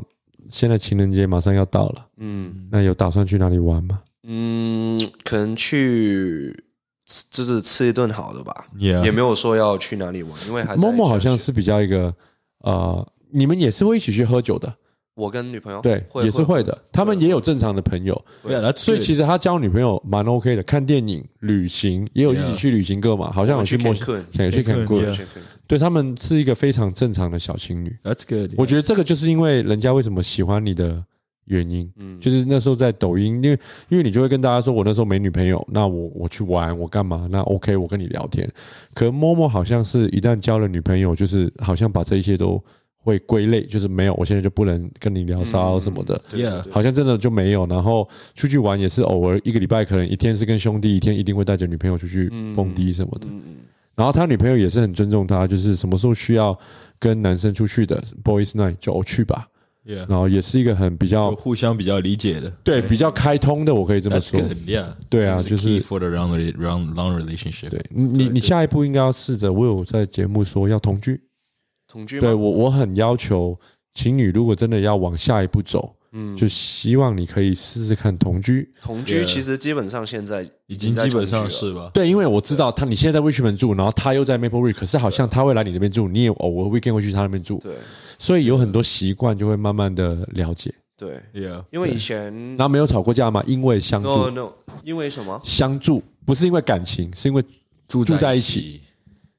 [0.51, 4.01] 现在情人节马上要到了，嗯，那有打算去哪里玩吗？
[4.25, 6.55] 嗯，可能去。
[7.31, 9.05] 就是吃一顿好的吧，Yeah.
[9.05, 12.15] 也没有说要去哪里玩，因为还 Momo 好像是比较一个
[12.61, 14.75] 呃，你们也是会一起去喝酒的。
[15.15, 18.25] 我跟女朋友对也是会的，他们也有正常的朋友，
[18.75, 20.63] 所以其实他交女朋友蛮 OK 的。
[20.63, 25.03] 看电影、旅行也有一起去旅行过嘛，好像有去墨西哥，想去看过。
[25.67, 27.95] 对，他们是一个非常正常的小情侣。
[28.03, 28.55] That's good。
[28.57, 31.05] 我觉得这个就是因为人家为什么喜欢你的。
[31.47, 37.27] 原因，嗯，就是那时候在抖音，因为因为你就会跟大家说，我那时候没女朋友，那我我去玩，我干嘛？
[37.31, 38.49] 那 OK，我跟你聊天。
[38.95, 42.63] 可 Momo 好像是一旦交了女朋友，就是好像把这一切都
[42.97, 47.67] 会归类，就是没有，我现在就不能跟你聊骚什么的，嗯、好像真的就没有。
[47.67, 53.27] 然后出去玩也是偶尔一个礼拜，可能一天是跟兄弟，一天一定会带着女朋友出去蹦迪什么的。
[53.29, 53.57] 嗯、
[53.97, 56.57] 然后他女朋友也是很尊重他，就是什么时候需要
[57.01, 59.49] 跟男生出去的 Boys Night 就去吧。
[59.85, 64.41] Yeah, 然后也是一个很比较互相比较理解的，对，比较开通的，我可以这么说。
[64.41, 67.71] Yeah, 对啊，就是 for the long long long relationship。
[67.71, 71.21] 对，你你下一步应该要试着，我有在节目说要同居，
[71.89, 72.21] 同居。
[72.21, 73.59] 对我我很要求
[73.93, 78.69] 情侣，如果真的要往下一步走，嗯，就希望你可以试试看同居。
[78.81, 81.91] 同居其实基本上现在已经基本上是吧？
[81.95, 87.59] 对，因为我知道他你现在在 Richmond 住，然后他又在 Maple Ridge，可是好像他会来你那边住，你也偶尔 weekend 会去他那边住。
[87.63, 87.73] 对。
[88.19, 93.43] 所以有很多习惯就会慢慢的了解，对，Yeah，因为以前然后没有吵过架吗？
[93.47, 94.53] 因为相住，No No，
[94.85, 95.41] 因为什么？
[95.43, 97.43] 相住不是因为感情，是因为
[97.89, 98.81] 住住在一起。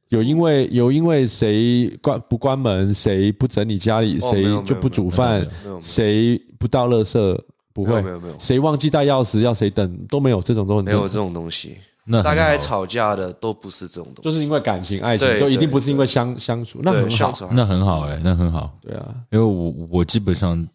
[0.10, 5.44] 有因为有因为谁关不关门，谁不整理家里，谁就不煮饭，
[5.82, 7.41] 谁不到垃圾，
[7.74, 11.78] 不会，没有没有，谁忘记带钥匙要谁等都没有，这种都很没有这种东西。
[12.05, 16.80] 那大概吵架的都不是这种东西，就是因为感情、爱情，都一定不是因为相相处。
[16.82, 18.72] 那很好，那很好哎，那很好。
[18.82, 20.66] 对啊，因为我我基本上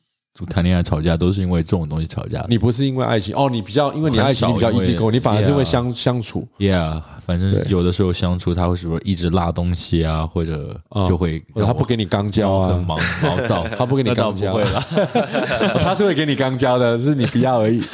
[0.47, 2.45] 谈恋爱吵架都是因为这种东西吵架。
[2.49, 6.47] 你不是因为爱情哦，你比较因为你爱情你比较 easy go，你反而是会相相处。
[6.59, 14.59] Yeah，反正有的时候相处他会是不是一直拉东西啊，或者就会他不给你肛交啊，很毛 毛躁，他不给你肛交，
[15.79, 17.83] 他是会给你肛交的，是你不要而已。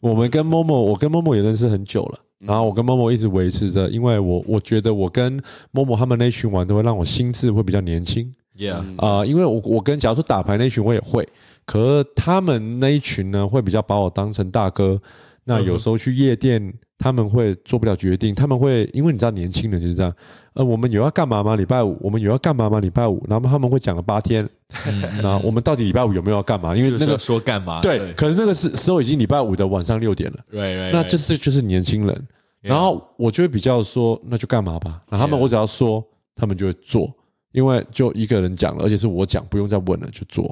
[0.00, 2.18] 我们跟 Momo，我跟 Momo 也认识很久了。
[2.40, 5.40] 然后我跟 Momo 一直维持着，因为我我觉得我跟
[5.72, 8.30] Momo 他们那群玩都会让我心智会比较年轻。
[8.56, 11.28] Yeah，啊、呃，因为我我跟假如说打牌那群我也会，
[11.66, 15.00] 可是他们那一群呢会比较把我当成大哥。
[15.46, 20.10] 那有时候去夜店，他们会做不了决定，他们会因为你知道年轻人就是这样。
[20.54, 21.54] 呃，我们有要干嘛吗？
[21.54, 22.80] 礼拜五我们有要干嘛吗？
[22.80, 24.48] 礼拜五，然后他们会讲了八天。
[25.22, 26.74] 那我们到底礼拜五有没有要干嘛？
[26.74, 27.82] 因为那个说干嘛？
[27.82, 30.38] 对，可是那个是时候已经礼拜五的晚上六点了。
[30.50, 32.28] 对对，那这是就是年轻人。
[32.62, 35.02] 然后我就会比较说，那就干嘛吧。
[35.10, 36.02] 然后他们我只要说，
[36.34, 37.12] 他们就会做，
[37.54, 40.44] 因为就一个人讲了，而且是我讲，不用再问了，就做。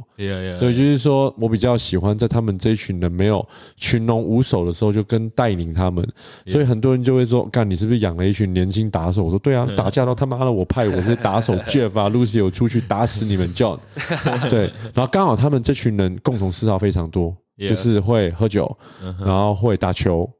[0.57, 3.45] 所以就是说我比较喜欢在他们这一群人没有
[3.77, 6.09] 群龙无首的时候，就跟带领他们。
[6.47, 9.25] 所以很多人就会说，干你是不是养了一群年轻打手？
[9.25, 13.81] 我说对啊，打架都他妈的我派我是打手 Jeff 啊， Lucy 有出去打死你们 John。
[14.49, 18.79] 对，然后刚好他们这群人共同嗜好非常多，就是会喝酒，
[19.19, 20.31] 然后会打球。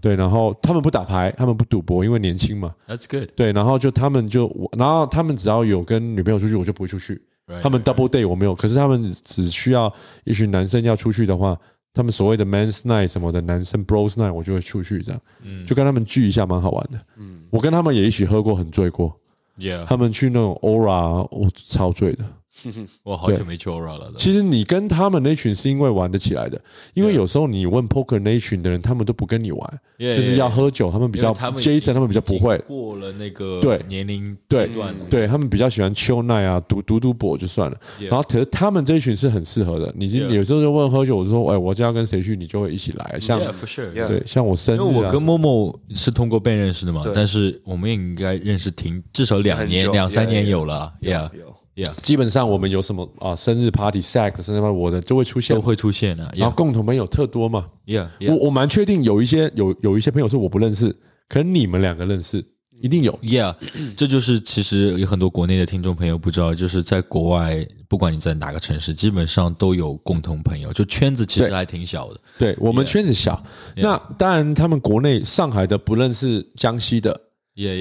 [0.00, 2.74] 对，然后他们不打牌，他们不赌博，因为年轻嘛。
[2.86, 3.30] That's good。
[3.34, 7.20] 对，然后就他们就，然后他们只要有跟女朋友出去，我就不会出去。
[7.62, 9.92] 他们 double day 我没有，可是他们只需要
[10.24, 11.56] 一群男生要出去的话，
[11.92, 16.98] 他们所谓的 man's night 什么的，男生 bros night 我就会出去这样，嗯，就跟他们聚一下，蛮好玩的。
[17.16, 19.14] 嗯，我跟他们也一起喝过，很醉过。
[19.58, 22.24] Yeah，他们去那种 Aura，我超醉的。
[23.02, 24.12] 我好久没去 Aura 了。
[24.16, 26.60] 其实你跟他们那群是因为玩得起来的，
[26.94, 32.58] 因为有时候你问 Poker 那一群的人，他们都不跟你玩，就是要喝酒，他们比较 Jason，他们比较不会。
[32.66, 33.80] 过了那个对。
[33.88, 34.68] 年龄对
[35.08, 37.78] 对，他们比较喜欢 Chill Night 啊，赌赌赌博就算了。
[38.00, 43.18] 然后可是他们这一群是很适合的，你有时候就问喝酒，我就说哎，我就要跟谁去，你就会一起来。
[43.20, 43.40] 像
[43.92, 51.30] 对，像我生日，因为我跟 Momo 是通过 Ben 认识的嘛，但是我们也应该认识挺至少两年两三年有了，Yeah。
[51.76, 56.32] Yeah，基本上我们有什么啊，生日 party、sex，生日 party，我的就会出现，都会出现啊。
[56.34, 57.66] 然后共同朋友特多嘛。
[57.84, 60.90] Yeah，我我蛮确定有一些有有一些朋友是我不认识，
[61.28, 62.42] 可能你们两个认识，
[62.80, 63.12] 一定有。
[63.20, 63.54] Yeah，
[63.94, 72.20] 这就是其实有很多国内的听众朋友不知道，就是在国外，不管你在哪个城市，基本上都有共同朋友，就圈子其实还挺小的。
[72.38, 73.44] 对，我们圈子小。
[73.76, 77.20] 那当然，他们国内上海的不认识江西的。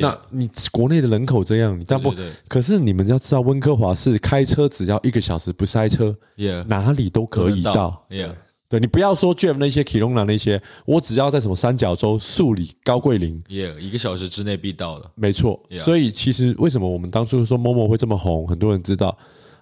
[0.02, 2.14] 那你国内的人口这样，你但不，
[2.48, 6.16] 可是你们要知道，温哥华是开车只要一个小时不塞车.
[6.68, 8.06] 哪里都可以到。
[8.68, 15.12] 对，你不要说 Jeff 那些 Kelowna 那些，我只要在什么三角洲、素里、高桂林，Yeah, 一个小时之内必到的。
[15.14, 15.80] 没错，Yeah.
[15.80, 19.16] 所以其实为什么我们当初说 Momo 会这么红，很多人知道。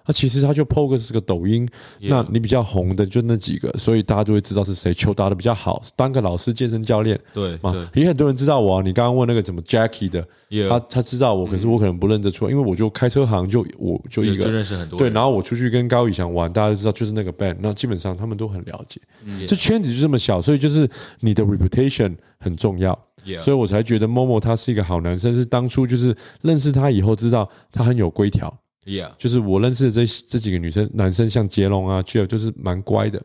[0.06, 1.66] 那其实他就 PO 个是个抖音，
[2.00, 4.92] 那你比较红的就那几个，所以大家就会知道是谁。
[4.92, 7.74] 球打的比较好，当个老师、健身教练，对嘛？
[7.94, 8.76] 也很多人知道我。
[8.76, 10.26] 啊你刚刚问那个怎么 Jackie 的，
[10.68, 14.98] 他他知道我，可是我可能不认得出来，因为我就开车行，就我就一个，就认识很多。
[14.98, 17.56] 对，然后我出去跟高宇翔玩，大家都知道就是那个 band。
[17.60, 19.00] 那基本上他们都很了解，
[19.46, 20.88] 这圈子就这么小，所以就是
[21.20, 22.98] 你的 reputation 很重要。
[23.40, 28.54] 所以我才觉得 Momo 他是一个好男生，是当初就是认识他以后知道他很有规条。
[28.84, 33.22] Yeah，就是我认识的这这几个女生、男生，像杰龙啊、Jeff，就是蛮乖的。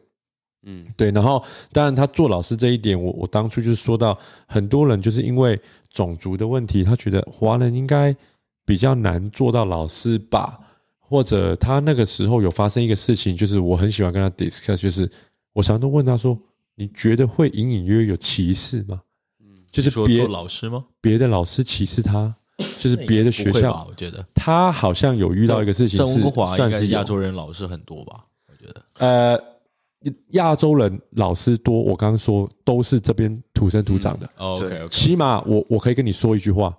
[0.64, 1.12] 嗯，对。
[1.12, 8.16] 然后，当然他做老师这一点，我我当初就是说到，很多人就是因为种族的问题，他觉得华人应该
[8.66, 10.54] 比较难做到老师吧，
[11.00, 15.10] 或者他那个时候有发生一个事情，就是我很喜欢跟他 discuss，就是
[15.54, 16.38] 我常常都问他说
[16.76, 19.02] ：“你觉得会隐隐约约有歧视吗？”
[19.42, 20.86] 嗯，就是别做老师吗？
[21.00, 22.36] 别的老师歧视他？
[22.78, 28.26] 就是别的学校，我觉得他好像有遇到一个事情，是温哥华应该是亚洲人老师很多吧？
[28.48, 29.40] 我觉得，呃，
[30.32, 34.30] 亚洲人老师多，我刚刚说都是这边土生土长的。
[34.38, 36.76] OK，起码我我可以跟你说一句话，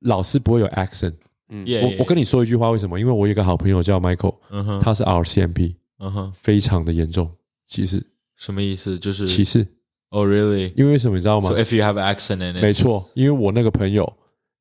[0.00, 1.14] 老师不会有 accent。
[1.48, 2.98] 嗯，我我跟你说一句话，为什么？
[2.98, 7.30] 因为我有一个好朋友叫 Michael，嗯哼，他是 RCMP，嗯哼，非常的严重
[7.66, 8.02] 歧视。
[8.36, 8.98] 什么意思？
[8.98, 9.66] 就是歧视。
[10.08, 10.72] Oh really？
[10.76, 14.10] 因为什么你知道吗？So if you have accent in it，没错，因为我那个朋友。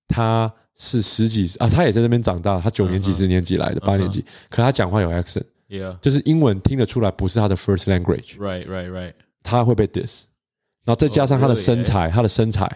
[0.07, 10.23] 他是十几啊，他也在那边长大，他九年级、十年级来的，八年级，可他讲话有 accent，yeah，就是英文听得出来不是他的 first language，right right right，他会被 diss，
[10.83, 12.69] 然后再加上他的身材，他的身材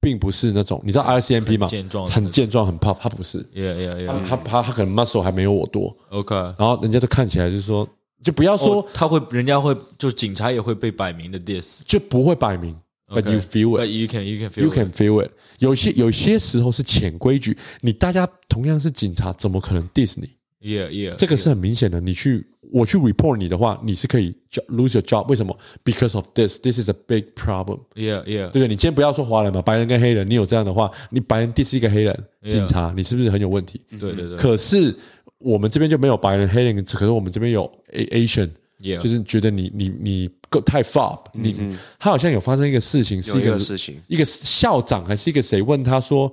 [0.00, 1.66] 并不是那种，你知道 RCMP 吗？
[1.68, 7.88] 健壮，很健壮，很 puff，他不是，yeah yeah yeah，他他他可能 muscle 还没有我多，OK，然后人家都看起来就是说，
[8.22, 12.76] 就不要说他会，人家会，就警察也会被摆明的 diss，就不会摆明。
[13.12, 13.90] But you feel it.
[13.90, 14.64] You can, you can feel.
[14.64, 15.30] You can feel it.
[15.58, 20.28] 有些有些时候是潜规矩，你大家同样是警察，怎么可能 diss 你
[20.60, 22.00] Yeah, yeah，这个是很明显的。
[22.00, 24.32] 你去我去 report 你的话，你是可以
[24.68, 25.26] lose your job。
[25.28, 27.80] 为什么？Because of this, this is a big problem.
[27.96, 28.68] Yeah, yeah，对不对？
[28.68, 33.80] 你今天不要说华人嘛，白人跟黑人，你有这样的话，你白人 diss 一个黑人警察，你是不是很有问题？
[33.98, 34.36] 对对对。
[34.36, 34.94] 可是
[35.38, 38.50] 我们这边就没有白人、黑人，可是我们这边有 Asian，
[38.82, 41.18] 就是觉得你你你够太 far。
[41.32, 46.32] 你他好像有发生一个事情，是一个事情，一个校长还是一个谁问他说：“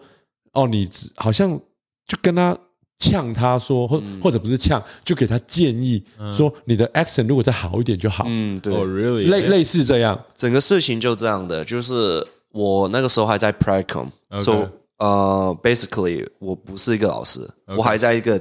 [0.54, 1.56] 哦，你好像
[2.08, 2.58] 就跟他。”
[3.02, 8.26] 呛他说，或或者不是呛，就给他建议说，你的 action 如果再好一点就好。
[8.28, 8.74] 嗯，对，
[9.24, 11.64] 类类似这样，整个事情就这样的。
[11.64, 18.38] 就是我那个时候还在 Practicum，so 呃，basically 我不是一个老师，我还在一个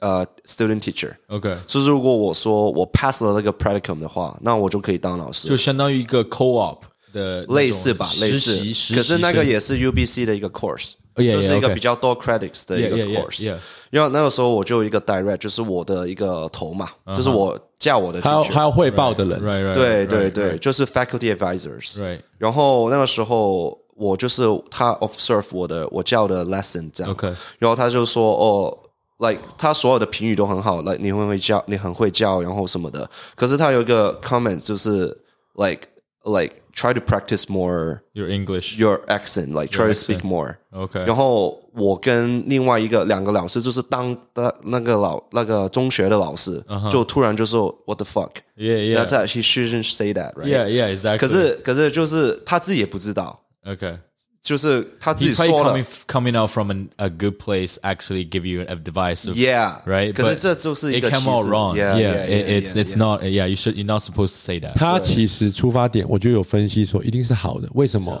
[0.00, 1.12] 呃 student teacher。
[1.28, 6.78] OK，就是如果我说我 pass 了那个 Practicum 的话，那我就可以当老师，就相当于一个 co-op
[7.12, 8.94] 的类似吧，类似。
[8.94, 10.92] 可是那个也是 UBC 的一个 course。
[11.14, 13.54] 就是一个比较多 credits 的一个 course，
[13.90, 19.38] 然后那个时候我就有一个 direct，就是我的一个头嘛，就是我叫我的，还要还要汇报的人，
[19.74, 22.00] 对对对，就是 faculty advisors。
[22.38, 27.14] 然后那个时候我就是他 observe 我的我教的 lesson 这样，
[27.58, 28.78] 然后他就说哦
[29.26, 33.08] ，like 他所有的评语都很好，like 你会会教，你很会教，然后什么的。
[33.34, 35.06] 可是他有一个 comment 就是
[35.54, 35.82] like
[36.24, 36.56] like。
[36.74, 40.56] Try to practice more your English, your accent, like try to speak more.
[40.70, 41.00] OK.
[41.00, 48.36] 然后我跟另外一个两个老师，就是当的那个老那个中学的老师，就突然就说 What the fuck?
[48.56, 49.04] Yeah, yeah.
[49.04, 50.46] That he shouldn't say that, right?
[50.46, 51.18] Yeah, yeah, exactly.
[51.18, 53.42] 可是可是就是他自己也不知道。
[53.66, 53.98] OK.
[54.42, 55.78] 就是他自己说了
[56.08, 59.24] coming out from a a good place actually give you a device.
[59.32, 60.12] Yeah, right.
[60.12, 61.76] 可是这就是一个 it came out wrong.
[61.76, 63.22] Yeah, it's it's not.
[63.22, 64.72] Yeah, you should you're not supposed to say that.
[64.74, 67.68] 他其实出发点，我就有分析说一定是好的。
[67.74, 68.20] 为什么？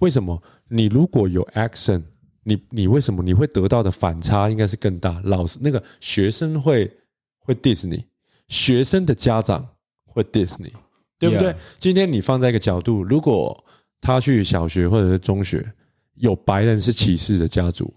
[0.00, 0.42] 为什么？
[0.68, 2.02] 你如果有 accent，
[2.42, 5.20] 你你为什么你会得到的反差应该是更大？
[5.22, 6.90] 老师那个学生会
[7.38, 8.04] 会 diss 你，
[8.48, 9.68] 学生的家长
[10.06, 10.72] 会 diss 你，
[11.18, 11.54] 对不对？
[11.78, 13.64] 今天你放在一个角度，如果
[14.00, 15.72] 他去小学或者是中学，
[16.14, 17.92] 有白人是歧视的家族，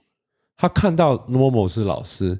[0.57, 2.39] 他看到 Momo 是老师，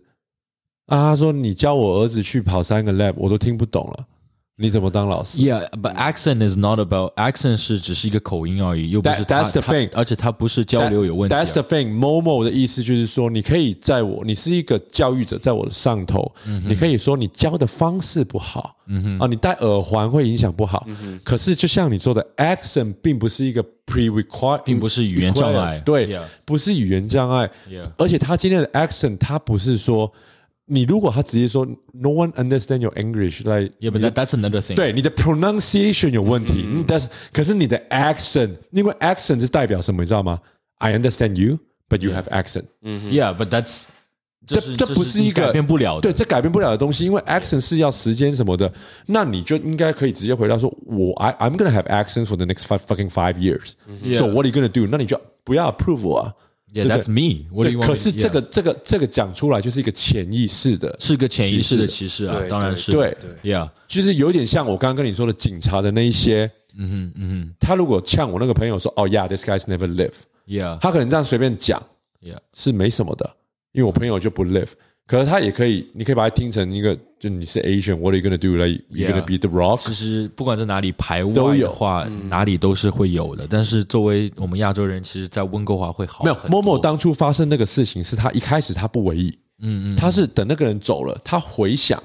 [0.88, 4.07] 啊，他说你教我儿子去跑三个 lab，我都听不懂了。
[4.56, 11.36] 你怎么当老师？Yeah, but accent is not about accent 是只是一个口音而已，又不是 That's the thing，而且它不是交流有问题。
[11.36, 11.97] That's the thing。
[11.97, 16.32] Momo 的意思就是说，你可以在我，你是一个教育者，在我的上头，
[16.68, 18.76] 你可以说你教的方式不好，
[19.20, 20.86] 啊，你戴耳环会影响不好。
[21.24, 27.49] 可是就像你说的，accent 并不是一个 pre-required，并不是语言障碍，对，不是语言障碍。
[27.97, 30.14] 而且他今天的 accent，他不是说。
[30.70, 34.74] 你如果他直接说 No one understand your English，like yeah, but that's another thing。
[34.74, 40.38] 对，你的 pronunciation 有问题，但是可是你的 accent，因为 accent 是代表什么，你知道吗？
[40.76, 42.64] I understand you，but you have accent。
[42.82, 43.86] 嗯，Yeah，but that's
[44.46, 48.72] 这这不是一个改变不了的，对，这改变不了的东西，因为 accent 是要时间什么的，
[49.07, 54.53] 那你就应该可以直接回答说，我 I I'm gonna have accent for the next five fucking five years。So what are you
[54.53, 54.86] gonna do？
[54.90, 56.34] 那你就不要 approve 我啊。
[56.74, 57.45] Yeah, that's me.
[57.63, 62.91] 对，可是这个这个这个讲出来就是一个潜意识的，是个潜意识的歧视啊，当然是。
[62.91, 71.80] 对，Yeah，就是有点像我刚刚跟你说的警察的那一些，嗯哼嗯哼，他如果呛我那个朋友说，哦，Yeah，this guy's never live，Yeah，他可能这样随便讲
[72.24, 73.36] ，Yeah，是没什么的，
[73.74, 74.69] 因为我朋友就不 live。
[75.14, 79.86] 可是他也可以，你可以把它听成一个，就你是 Asian，What are you gonna do？Like you're gonna be the rock？
[79.86, 83.45] 其实不管在哪里排外的话，哪里都是会有的。
[83.47, 86.24] 但是作为我们亚洲人，其实，在温哥华会好。
[86.24, 92.01] 没有，Momo 当初发生那个事情，是他一开始他不为意，嗯嗯，他是等那个人走了，他回想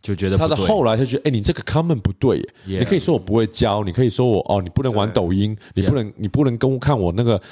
[0.00, 7.42] 就觉得他的后来他觉得，哎，你这个 comment 不对，你可以说我不会教，你可以说我哦，你不能玩抖音，你不能你不能跟我看我那个。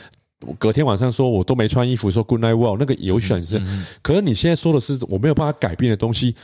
[0.59, 3.61] 隔天晚上说我都没穿衣服，说 Good night well，那个有选择。
[4.03, 6.35] 可是你现在说的是我没有办法改变的东西，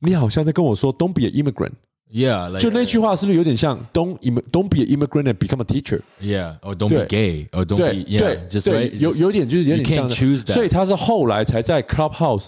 [0.00, 4.18] 你好像在跟我说 Don't be an immigrant，Yeah，就那句话是不是有点像 Don't
[4.52, 12.46] Don't be an immigrant and become a teacher，Yeah，or don't be gay，or don't be yeah，对，有有点就是有点像，所以他是后来才在 Clubhouse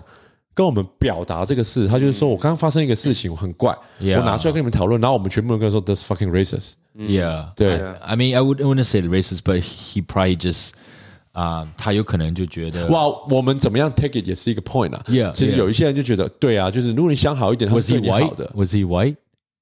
[0.55, 10.71] 跟我们表达这个事，他就是说我刚刚发生一个事情，我很怪，我拿出来跟你们讨论，然后我们全部人跟他说 That's fucking racist，Yeah，对，I mean I wouldn't want to say racist，but he probably just
[11.39, 15.01] 啊，他有可能就觉得哇，我们怎么样 take it 也是一个 point 啊。
[15.07, 18.51] Yeah，其实有一些人就觉得，对啊，就是如果你想好一点，他是对你好的。
[18.57, 19.15] Was he white?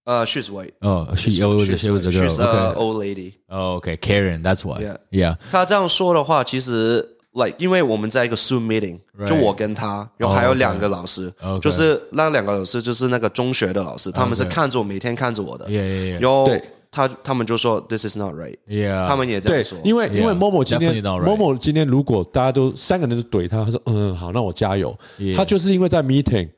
[0.05, 0.73] 呃，she's white.
[0.81, 2.31] 哦，she was she was a girl.
[2.31, 3.35] She's an old lady.
[3.51, 4.83] Okay, Karen, that's why.
[4.83, 5.37] Yeah, yeah.
[5.51, 15.67] 他这样说的话，其实 like 因为我们在一个 Zoom meeting，就我跟他，然后还有两个老师，就是那两个老师就是那个中学的老师，他们是看着我，每天看着我的。
[15.67, 16.21] Yeah, yeah, yeah.
[16.21, 16.61] 有。
[16.91, 18.57] 他他们就说 This is not right.
[18.69, 19.79] Yeah，他们也这样说。
[19.85, 24.97] 因为因为 Momo 今天 Momo 今天如果大家都三个人都怼他，他说嗯好，那我加油。
[25.37, 26.49] 他就是因为在 meeting，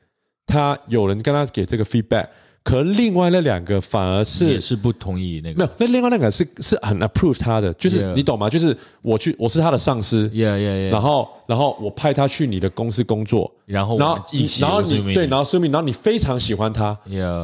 [0.45, 2.27] 他有人跟他给这个 feedback。
[2.61, 8.49] 可另外那两个反而是也是不同意那个，没有，那另外那个是是很 approve 他的，就是你懂吗？
[8.49, 13.51] 就是我去，我是他的上司，yeah yeah yeah，然后然后我派他去你的公司工作。
[13.65, 14.15] 然后，然后，
[14.59, 16.97] 然后你对，然后说明，然后你非常喜欢他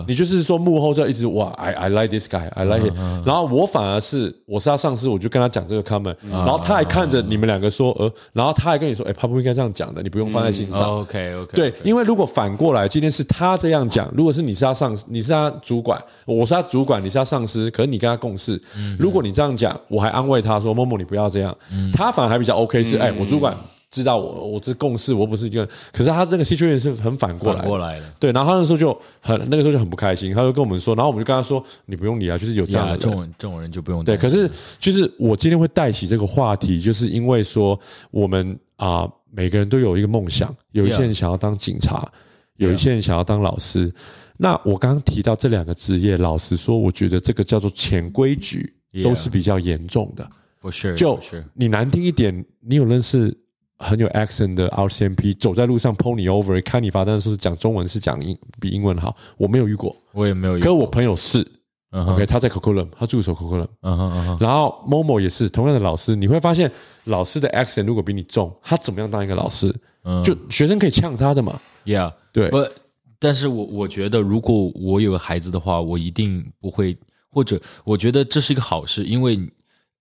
[0.08, 2.94] 你就是说幕后就一直哇，I I like this guy，I like it。
[3.24, 11.02] 然后我反而是我是他上司，我就跟他讲这个 comment，然后他还看着你们两个说，呃，然后他还跟你说，哎，他不应该这样讲的，你不用放在心上。
[11.02, 11.56] OK OK。
[11.56, 18.60] 对，因为如果反过来，今天是他这样讲，如果是你是他上司，你是他主管，我是他主管，你是他上司，可是你跟他共事，
[18.98, 21.56] 如果你这样讲，我还安慰他说，默默你不要这样，
[21.94, 23.56] 他反而还比较 OK，是哎，我主管。
[23.96, 37.80] 知道我我这共事，我不是一个，可是他这个 situation 是很反过来过来的，对，然后他那时候就很那个时候就很不开心，他就跟我们说，然后我们就跟他说，你不用理啊，就是有这样的这种这种人就不用对，可是就是我今天会带起这个话题，就是因为说
[38.12, 42.06] 我们啊每个人都有一个梦想，有一些人想要当警察，
[42.58, 43.90] 有一些人想要当老师。
[44.38, 50.30] 那我刚刚提到这两个职业，老实说，我觉得这个叫做潜规矩都是比较严重的，
[50.60, 50.94] 不是？
[50.96, 51.18] 就
[51.54, 53.34] 你难听一点，你有认识？
[53.78, 60.74] 很有 accent 的 RCMP 走在路上 pull 你 over 看你罚单，是讲中文是讲英比英文好，我没有遇过，我也没有遇过。
[60.74, 61.44] 我朋友是、
[61.92, 64.38] uh huh.，OK，他在 Coquitlam，他助手哼。
[64.40, 66.72] 然后 Momo 也是同样的老师，你会发现
[67.04, 69.76] 老师的 accent 如果比你重，他怎么样当一个老师？
[70.04, 70.24] 嗯、uh，huh.
[70.24, 72.50] 就学生可以呛他的嘛，Yeah，对。
[72.50, 72.66] 不，
[73.20, 76.98] 但是我我觉得如果我有个孩子的话，我一定不会，
[77.30, 79.36] 或者我觉得这是一个好事，因为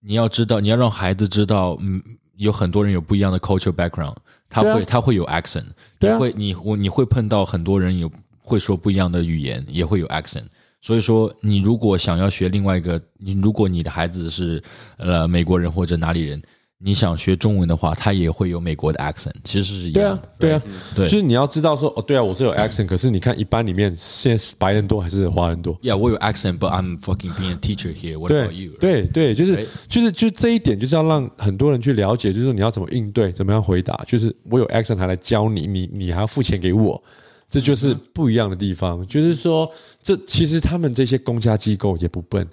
[0.01, 2.01] 你要知道，你要让孩子知道，嗯。
[2.37, 4.17] 有很多人有不一样的 culture background，
[4.49, 5.65] 他会、啊、他会有 accent，
[6.01, 8.11] 你会、啊、你我你会碰到很多人有
[8.41, 10.45] 会说不一样的语言，也会有 accent。
[10.81, 14.63] 所以说，你如果想要学另外一个，你如果你的孩子是
[14.97, 16.43] 呃美国人或者哪里人。
[16.87, 20.29] 你想学中文的话，它也会有美国的 accent，其实是一样的。
[20.39, 28.19] 对啊，对啊，对，就是你要知道说，哦，对啊，我是有 accent，可是你看一般里面，现在白人多还是华人多？Yeah，我有 accent，but I'm fucking being a teacher here.
[28.19, 28.73] What about you？
[28.79, 33.99] 对对，就是就是就这一点，就是要让很多人去了解，就是说你要怎么应对，怎么样回答。
[34.07, 37.03] 就是我有 accent 还来教你，你你还要付钱给我，
[37.49, 39.07] 这就是不一样的地方。
[39.07, 39.71] 就是说，
[40.03, 42.47] 这其实他们这些公家机构也不笨。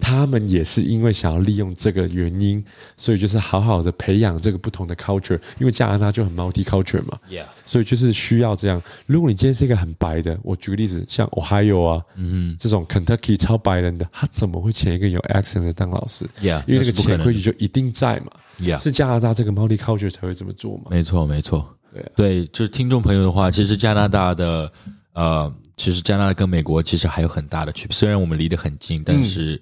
[0.00, 2.64] 他们也是因为想要利用这个原因，
[2.96, 5.38] 所以就是好好的培养这个不同的 culture。
[5.60, 7.44] 因为加拿大就很 multi culture 嘛，Yeah.
[7.64, 8.82] 所以就是需要这样。
[9.06, 18.32] 如果你今天是一个很白的，我举个例子，像 Ohio 啊，嗯哼，这种 Kentucky 超白人的，他怎么会请一个有 accent 的当老师？Yeah，因为那个潜规矩就一定在嘛。
[18.58, 20.84] Yeah，是加拿大这个 multi culture 才会这么做嘛？
[20.90, 21.76] 没错，没错。
[21.92, 24.72] 对啊，对，就是听众朋友的话，其实加拿大的
[25.12, 25.54] 呃。
[25.78, 29.54] 其实加拿大跟美国其实还有很大的区别，虽然我们离得很近，但是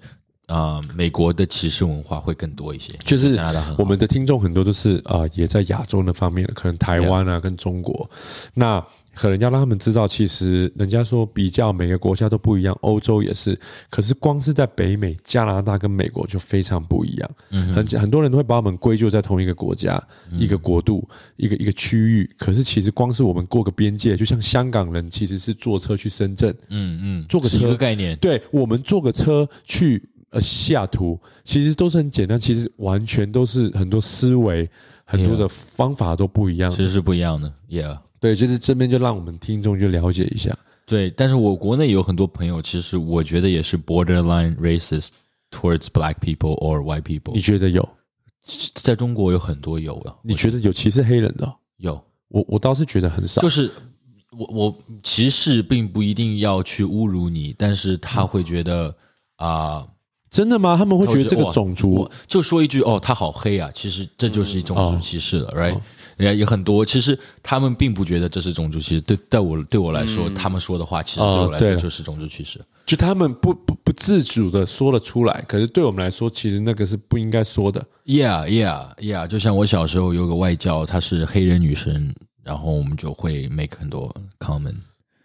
[0.47, 2.91] 啊、嗯呃，美国的歧视文化会更多一些。
[3.05, 8.09] 就是加拿大，我们的听众很多都是啊、呃，也在亚洲那方面，可能台湾啊跟中国，
[8.53, 8.83] 那。
[9.17, 13.59] 可能要让他们知道，其实人家说比较每个国家都不一样，欧洲也是。
[13.89, 17.29] 可是光是在北美，加拿大跟美国就非常不一样。
[17.49, 20.01] 嗯，很很多人都会把我们归咎在同一个国家、
[20.31, 22.29] 一个国度、一个一个区域。
[22.37, 28.15] 可是其实光是我们过个边界，就像香港人其实是坐车去深圳，嗯嗯，坐个车，概念。
[28.17, 34.69] 对，我们坐个车去呃西雅图，其实都是很简单，其实完全都是很多思维、
[35.05, 37.97] 很多的方法都不一样，其实是不一样的，Yeah。
[38.19, 40.57] 对，就是这边就让我们听众去了解一下。
[40.85, 45.09] 对，但是我国内有很多朋友，其实我觉得也是 borderline racist
[45.51, 47.33] towards black people or white people。
[47.33, 47.87] 你觉得有？
[48.75, 50.15] 在中国有很多有的。
[50.23, 51.53] 你觉得有歧视黑人的？
[51.77, 53.41] 有，我我倒是觉得很少。
[53.41, 53.69] 就是
[54.31, 58.95] 我我歧视并不一定要去侮辱你，但是他会觉得
[59.35, 59.89] 啊，呃、
[60.31, 60.77] 真的吗？
[60.77, 65.81] 他们会觉得这个种族，就说一句哦，他好黑啊，其实这就是一种种族歧视了、嗯、，right？、哦
[66.17, 69.01] 也也很多，其实他们并不觉得这是种族歧视。
[69.01, 72.59] 对，在我对我来说，嗯、他们说的话，其实对我来说就是种族歧视。
[72.85, 77.85] 就他们不不不自主的说了出来，可是对我们来说，其实那个是不应该说的。
[78.05, 79.27] Yeah, yeah, yeah。
[79.27, 82.13] 就像我小时候有个外教，她是黑人女生，
[82.43, 84.75] 然后我们就会 make 很多 comment。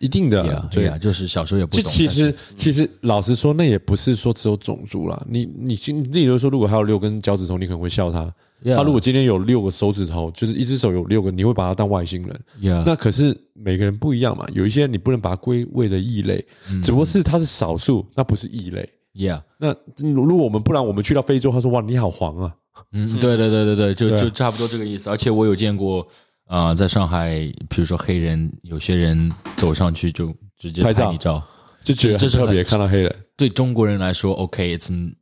[0.00, 1.84] 一定的，yeah, 对呀，就是小时候也不懂。
[1.84, 5.24] 其实其实老实说，那也不是说只有种族啦。
[5.30, 8.28] 你你你，例如说，如果还有六根脚趾头，你可能会笑他。
[8.64, 12.40] 他.如果今天有六个手指头，就是一只手有六个，你会把他当外星人。
[12.60, 12.82] Yeah.
[12.84, 18.88] 那可是每个人不一样嘛，有一些你不能把它归为的异类，嗯、只不过是他是少数，那不是异类。
[19.14, 22.54] Yeah，那如果我们不然我们去到非洲，他说哇你好黄啊，
[22.92, 25.10] 嗯，对对对对对，就就差不多这个意思。
[25.10, 26.00] 而且我有见过
[26.46, 31.42] 啊、呃，在上海，比如说黑人，有些人走上去就直接拍你照，
[31.84, 33.14] 就觉得这是特别看到黑人。
[33.36, 35.12] 对中国人来说，OK，it's、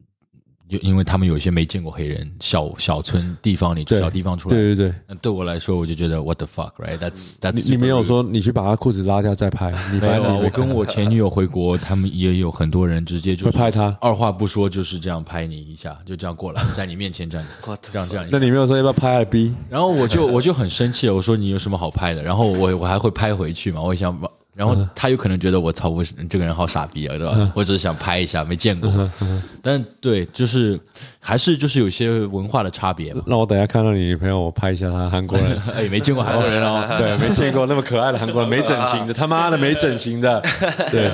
[0.83, 4.95] 因为他们有一些没见过黑人，小小村地方里，小地方出来，对对对。
[5.07, 7.53] 那对我来说，我就觉得 What the fuck，right？That's that's。
[7.53, 9.73] 你你没有说你去把他裤子拉掉再拍？
[9.93, 10.35] 你没有啊。
[10.35, 17.47] 我跟我前女友回国，他们也有很多人直接就拍他，二话不说就是这样拍你一下，就这样过来，在你面前这样
[17.83, 18.27] 这样这样。
[18.31, 19.55] 那你没有说要不要拍二 B？
[19.69, 22.23] 然后我就我就很生气，我说你有什么好拍的？
[22.23, 24.19] 然后我我还会拍回去嘛，我想。
[24.61, 27.51] 然后他有可能觉得我操，我这个人好傻逼啊，对吧？
[27.55, 29.11] 我只是想拍一下，没见过。
[29.63, 30.79] 但对，就是
[31.19, 33.23] 还是就是有些文化的差别嘛。
[33.27, 35.59] 那我等下看到你女朋友，我拍一下她韩国人。
[35.75, 40.43] 哎，没见过韩国人哦， 对，没见过那么可爱的韩国人，没整形的， 他妈的没整形的。
[40.91, 41.11] 对，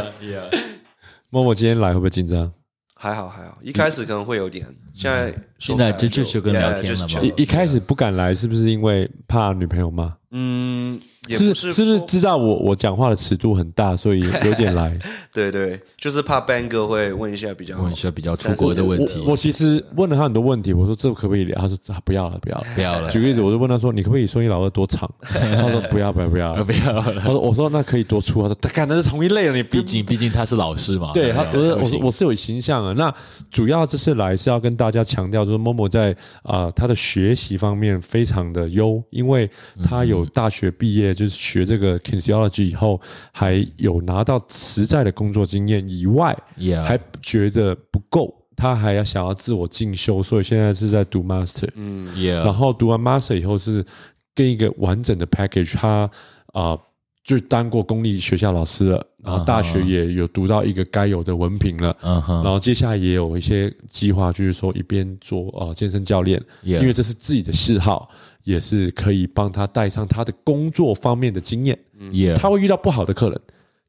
[1.30, 2.52] 默默今天来会不会紧张？
[2.98, 7.20] 还好还好，一开始可能会有点，现在现在就就跟聊天了嘛。
[7.22, 10.12] 一一开始不敢来，是不是因为怕女朋友骂？
[10.32, 11.00] 嗯。
[11.28, 14.96] 是是不是知道我我讲话的尺度很大，所以有点来。
[15.32, 19.22] 对对，就是怕 Ben 哥会问一下比较问一下比较出国的问题。
[19.24, 21.60] 我，我其实问了他很多问题，我说这可不可以聊？
[21.60, 23.10] 他说不要了，不要了，不要了。
[23.10, 25.10] 举个例子，我就问他说：“你可不可以说你老二多长？
[25.22, 33.12] ”他说：“不要，不要，不要， 不要了。”他说：“我说那可以多粗？”他说：“他可能是同一类了，你毕竟毕竟他是老师嘛。”对他，我是：“我是我是有形象啊。”那
[33.50, 39.50] 主要这次来是要跟大家强调，就是 Momo 在啊他的学习方面非常的优，因为
[39.84, 41.96] 他有大学毕业，就是学这个。
[41.96, 43.00] Kinesiology 以后
[43.32, 46.84] 还有拿到实在的工作经验以外，Yeah.
[46.84, 51.68] 还觉得不够，他还要想要自我进修，所以现在是在读 Master。
[51.74, 52.44] 嗯，Yeah.
[52.44, 53.84] 然后读完 Master 以后是
[54.34, 56.10] 跟一个完整的 package，他
[56.52, 56.80] 啊、呃、
[57.24, 61.96] 就当过公立学校老师了，然后大学也有读到一个该有的文凭了。
[62.02, 62.44] Uh huh.
[62.44, 66.80] 然后接下来也有一些计划，就是说一边做呃健身教练，Yeah.
[66.80, 68.10] 因为这是自己的嗜好。
[68.46, 71.76] 也是可以帮他带上他的工作方面的经验。
[72.36, 73.40] 他会遇到不好的客人，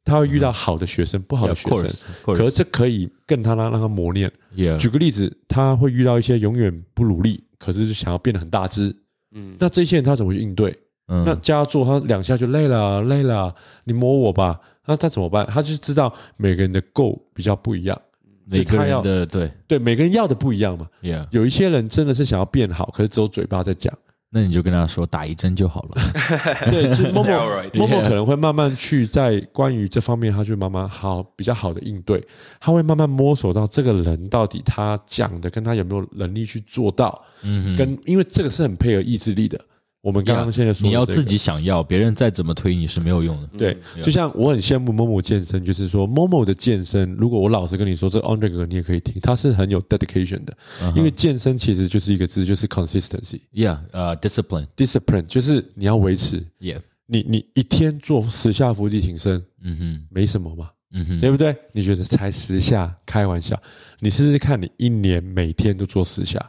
[0.04, 1.90] 他会遇到好的学生，不好的学生。
[2.24, 4.32] 可是这可以跟他让让他磨练。
[4.80, 8.94] 举个例子，他会遇到一些永远不努力，可是就想要变得很大只。
[9.32, 10.76] 嗯，那这些人他怎么去应对？
[11.08, 13.54] 嗯，那叫他做，他两下就累了，累了，
[13.84, 14.60] 你摸我吧。
[14.88, 15.46] 那他怎么办？
[15.46, 18.02] 他就知道每个人的 goal 比较不一样，
[18.46, 20.88] 每个人的对对，每个人要的不一样嘛。
[21.04, 21.28] Yeah.
[21.30, 23.96] 有一些人真的是想要变好，可是只有嘴巴在讲。
[24.30, 26.02] 那你就跟他说打一针就好了。
[26.70, 32.22] 对，就 Momo，Momo 可能会慢慢去在关于这方面，他就慢慢好比较好的应对，
[32.60, 37.24] 他会慢慢摸索到这个人到底他讲的跟他有没有能力去做到。
[37.44, 39.60] 嗯哼，跟因为这个是很配合意志力的。
[40.02, 43.50] 我们刚刚现在说，你要自己想要，别人再怎么推你是没有用的。
[43.58, 50.56] 对，就像我很羡慕 Momo 健身，就是说 Momo 的健身，如果我老实跟你说，这 Andre 哥你也可以听，他是很有 dedication 的。
[50.96, 53.42] 因为健身其实就是一个字，就是 consistency。
[53.54, 56.46] Yeah，呃，discipline，discipline 就是你要维持。
[56.62, 61.54] Yeah，你你一天做十下伏地挺身，嗯哼，没什么嘛，嗯哼，对不对？
[61.74, 63.60] 你觉得才十下，开玩笑，
[64.00, 66.40] 你试试看，你一年每天都做十下，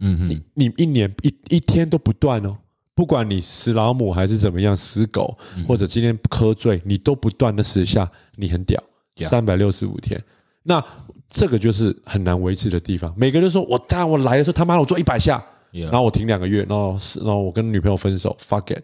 [0.00, 2.54] 嗯哼，你你一年一一天都不断哦。
[2.96, 5.36] 不管你死老母还是怎么样，死狗
[5.68, 8.82] 或者今天喝醉，你都不断的死下，你很屌，
[9.18, 10.20] 三百六十五天，
[10.62, 10.82] 那
[11.28, 13.12] 这个就是很难维持的地方。
[13.14, 15.44] 每个人说我当我来的时候，他妈我做一百下，
[15.84, 18.82] 然后我停两个月，然后是然后我跟女朋友分手，fuck it，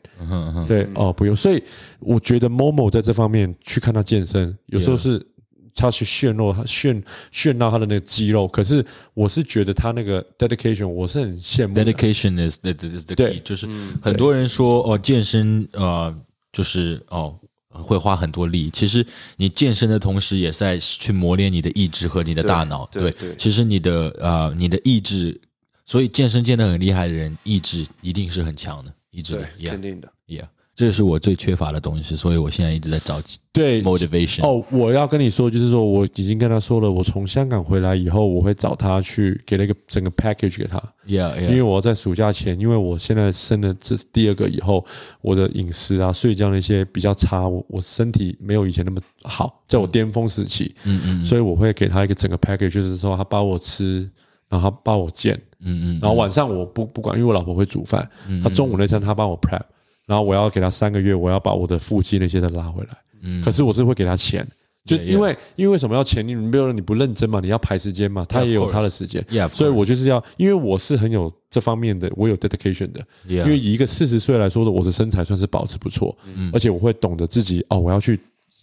[0.69, 1.65] 对哦不用，所以
[1.99, 5.27] 我觉得 Momo 在这方面去看他健身，有时候是。
[5.75, 8.47] 他去炫露，他炫炫到他的那个肌肉。
[8.49, 11.75] 可是我是觉得他那个 dedication，我是很羡慕。
[11.75, 13.67] Dedication is the is the key，就是
[14.01, 16.15] 很多人说哦，健身呃，
[16.53, 17.39] 就是哦
[17.71, 18.71] 会花很多力。
[18.71, 19.05] 其实
[19.37, 22.87] 你健身的同时，也在去磨练你的意志和你的大脑。
[22.93, 25.41] 对，其实你的呃你的意志，
[25.87, 30.47] 所以健身健得很厉害的人，意志一定是很强的，意志肯定的，yeah。
[30.75, 33.21] 这是我最缺乏的东西，所以我现在一直在找
[33.53, 34.43] 对 motivation。
[34.43, 40.83] 哦，我要跟你说，就是说我已经跟他说了，我从香港回来以后，我会找他去给了一个整个 package 给他。
[41.07, 41.43] Yeah, yeah.
[41.43, 44.83] 因为我在暑假前，因为我现在生了这是第二个以后，
[45.21, 50.75] 我的饮食啊、睡觉那些比较差，我我身体没有以前那么好，在我巅峰时期。
[50.85, 51.23] 嗯嗯。
[51.23, 54.11] 所以我会给他一个整个 package，就是说他帮我吃，
[54.49, 55.39] 然后他帮我健。
[55.61, 55.99] 嗯嗯。
[56.01, 58.09] 然后晚上我不不管，因为我老婆会煮饭，
[58.43, 59.61] 他中午那餐他帮我 prep。
[60.07, 62.97] 然后我要给他三个月，我要把我的腹肌那些的拉回来。
[63.23, 64.47] 嗯，可是我是会给他钱，
[64.85, 66.27] 就因为因为为什么要钱？
[66.27, 69.23] 你比如说你不认真嘛，你要排时间嘛，他也有他的时间。
[69.31, 73.01] Yeah，所以我就是要，因为我是很有这方面的，我有 dedication 的。
[73.29, 76.19] Yeah，因为以一个四十岁来说的，我的身材算是保持不错。
[76.25, 78.19] 嗯，而且我会懂得自己哦，我要去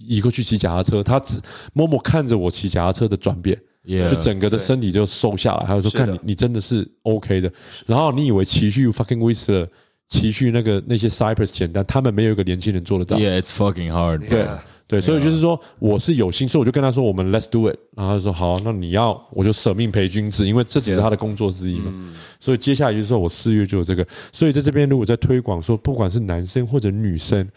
[0.06, 1.40] 一个去骑脚踏车，他只
[1.72, 5.66] 默默看着我骑脚踏车的转变，Yeah，就整个的身体就瘦下来。
[5.66, 7.50] 还有说看你你真的是 OK 的。
[7.86, 9.70] 然后你以为骑去 fucking Whistler
[10.10, 13.16] 骑去那个那些 Cypress 简单，他们没有一个年轻人做得到。
[13.16, 14.28] Yeah, it's fucking hard.
[14.28, 14.44] 对，
[14.88, 21.94] 对，所以就是说我是有心，所以我就跟他说我们 Let's do it，然后他说好，那你要我就舍命陪君子，因为这只是他的工作之一嘛。
[22.40, 27.48] 所以接下来就是说我四月就有这个，所以在这边如果在推广说，不管是男生或者女生，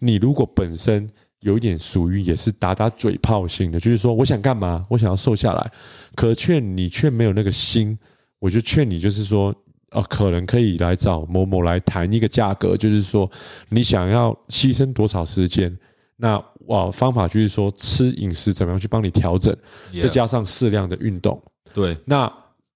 [0.00, 1.08] 你如果本身
[1.42, 5.72] 有一点属于也是打打嘴炮型的，就是说我想干嘛，我想要瘦下来，
[6.16, 7.96] 可劝你却没有那个心，
[8.40, 9.54] 我就劝你就是说。
[9.92, 13.28] 哦，可能可以来找某某来谈一个价格，就是说
[13.68, 15.76] 你想要牺牲多少时间，
[16.16, 19.52] 那哇方法就是说吃饮食怎么样去帮你调整，
[20.00, 21.42] 再加上适量的运动。
[21.74, 22.32] 对，那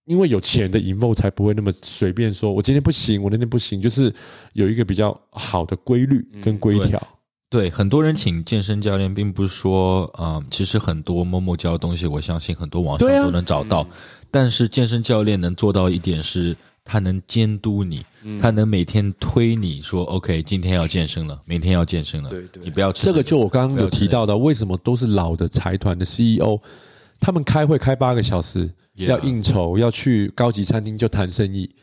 [0.07, 4.12] 因为有钱的 involve 才不会那么随便说，我今天不行，我那天不行，就是
[4.53, 7.01] 有一个比较好的规律跟规条。
[7.49, 13.87] 对，很多人请健身教练，并不是说，嗯，其实很多 Momo 教的东西，我相信很多网上都能找到，
[14.33, 16.57] 但是健身教练能做到一点是。
[16.85, 18.05] 他能监督你，
[18.41, 23.18] 他能每天推你说：“OK，今天要健身了， 明天要健身了。”对对，你不要吃、这个。
[23.18, 26.61] 这个就我刚刚有提到的，为什么都是老的财团的 CEO，
[27.18, 31.74] 他们开会开八个小时，要应酬，要去高级餐厅就谈生意，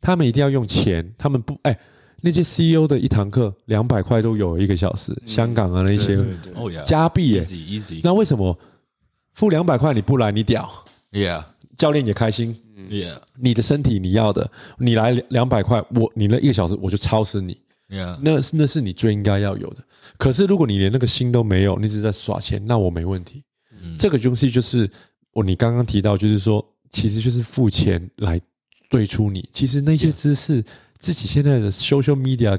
[0.00, 1.76] 他们一定要用钱，他们不哎，
[2.20, 6.16] 那些 CEO 的一堂课两百块都有一个小时，香港啊那些
[6.84, 8.00] 加币耶，easy easy。
[8.04, 8.56] 那为什么
[9.34, 10.30] 付两百块你不来？
[10.30, 10.70] 你屌
[11.12, 11.42] ？Yeah，
[11.76, 12.56] 教练也开心。
[12.90, 17.58] Yeah，你的身体你要的，你来两百块，我你那一个小时我就超死你。
[17.88, 19.82] Yeah，那那是你最应该要有的。
[20.18, 23.42] 可是如果你连那个心都没有，你只是在耍钱，那我没问题。
[23.82, 24.90] 嗯，这个东西就是
[25.32, 28.40] 我你刚刚提到，就是说其实就是付钱来
[28.90, 29.48] 对出你。
[29.52, 30.66] 其实那些知识，Yeah.
[30.98, 32.58] 自己现在的 social media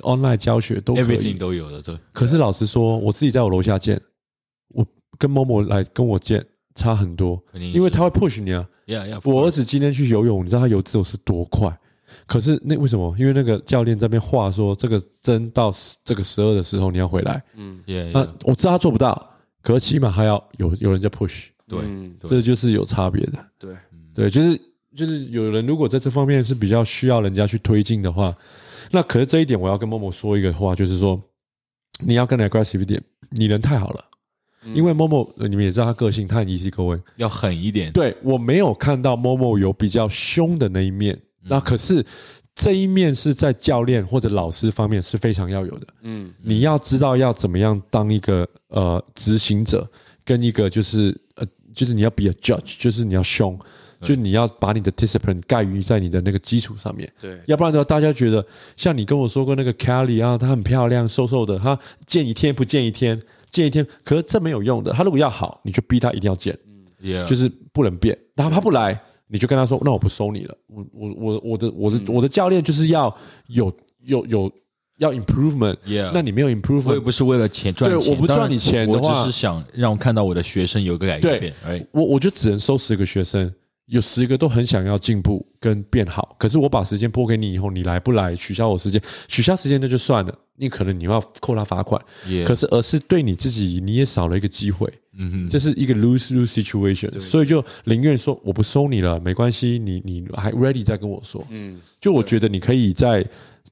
[0.00, 1.82] online 教学都可以，everything 都有的。
[1.82, 1.98] 对。
[2.12, 4.00] 可是老实说，我自己在我楼下见，
[4.68, 4.84] 我
[5.18, 6.44] 跟某某来跟我见。
[6.74, 8.68] 差很多，因为他会 push 你啊。
[8.86, 11.78] Yeah, yeah, 我儿子今天去游泳，你知道他游自由是多快？
[12.26, 13.14] 可是那为什么？
[13.18, 15.72] 因为那个教练在那边话说，这个针到
[16.04, 17.42] 这个十二的时候你要回来。
[17.54, 18.10] 嗯 yeah.
[18.12, 19.30] 那我知道他做不到，
[19.62, 21.46] 可是起码还要有有人在 push。
[21.68, 21.80] 对，
[22.20, 23.46] 这就是有差别的。
[23.58, 23.74] 对，
[24.14, 24.60] 对，就是
[24.94, 28.36] 就是有人如果在这方面是比较需要人家去推进的话，
[28.90, 31.18] 那可是这一点我要跟默默说一个话，就是说
[32.00, 34.04] 你要更 aggressive 一点，你人太好了。
[34.64, 37.90] 因为 Momo，你们也知道他个性，他很 easy going，要狠一点。
[37.92, 42.04] 对，我没有看到 Momo 有比较凶的那一面，那可是
[42.54, 45.86] 这一面是在教练或者老师方面是非常要有的。
[46.02, 49.90] 嗯，你要知道要怎么样当一个呃执行者，
[50.24, 53.58] 跟一个就是呃就是你要 be a judge，就是你要凶，
[54.02, 57.12] 就你要把你的 discipline 盖于在你的那个基础上面。
[57.20, 58.46] 对，要不然的话，大家觉得
[58.76, 63.20] 像你跟我说过那个 Kelly 啊，她很漂亮，瘦瘦的，她见一天不见一天。
[63.52, 64.92] 见一天，可是这没有用的。
[64.92, 66.58] 他如果要好，你就逼他一定要见，
[67.00, 68.18] 嗯，就是不能变。
[68.34, 70.56] 然后他不来，你就跟他说：“那我不收你了。
[70.66, 73.14] 我我我我的我的我的教练就是要
[73.48, 74.52] 有有有
[74.98, 75.76] 要 improvement。
[76.12, 81.38] 那你没有 improvement，我也不是为了钱赚钱，对，我不赚你钱的话，我只是想让我看到我的学生有个改变。
[81.62, 83.52] 对，我我就只能收十个学生。”
[83.92, 88.34] 有十个都很想要进步跟变好，可是我把时间拨给你以后，你来不来？
[88.34, 90.34] 取消我时间，取消时间那就算了。
[90.56, 92.44] 你可能你要扣他罚款，Yeah.
[92.44, 94.90] 可是而是对你自己你也少了一个机会。
[95.18, 101.44] 嗯哼，这是一个 lose lose situation，所以就宁愿说我不收你了，没关系，你你还 ready 再跟我说。
[101.50, 103.22] 嗯，就我觉得你可以在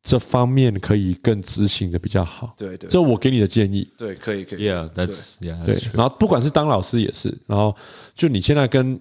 [0.02, 2.52] 这方面可以更执行的比较好。
[2.58, 3.88] 对对，这我给你的建议。
[3.96, 4.68] 对，可以可以。
[4.68, 5.78] Yeah，that's yeah，对。
[5.94, 7.74] 然后不管是当老师也是，然后
[8.14, 9.00] 就你现在跟。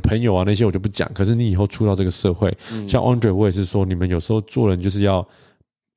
[0.00, 1.10] 朋友啊，那些我就不讲。
[1.14, 5.26] 可是你以后出到这个社会，嗯、像 Andre，我也是说，你们有时候做人就是要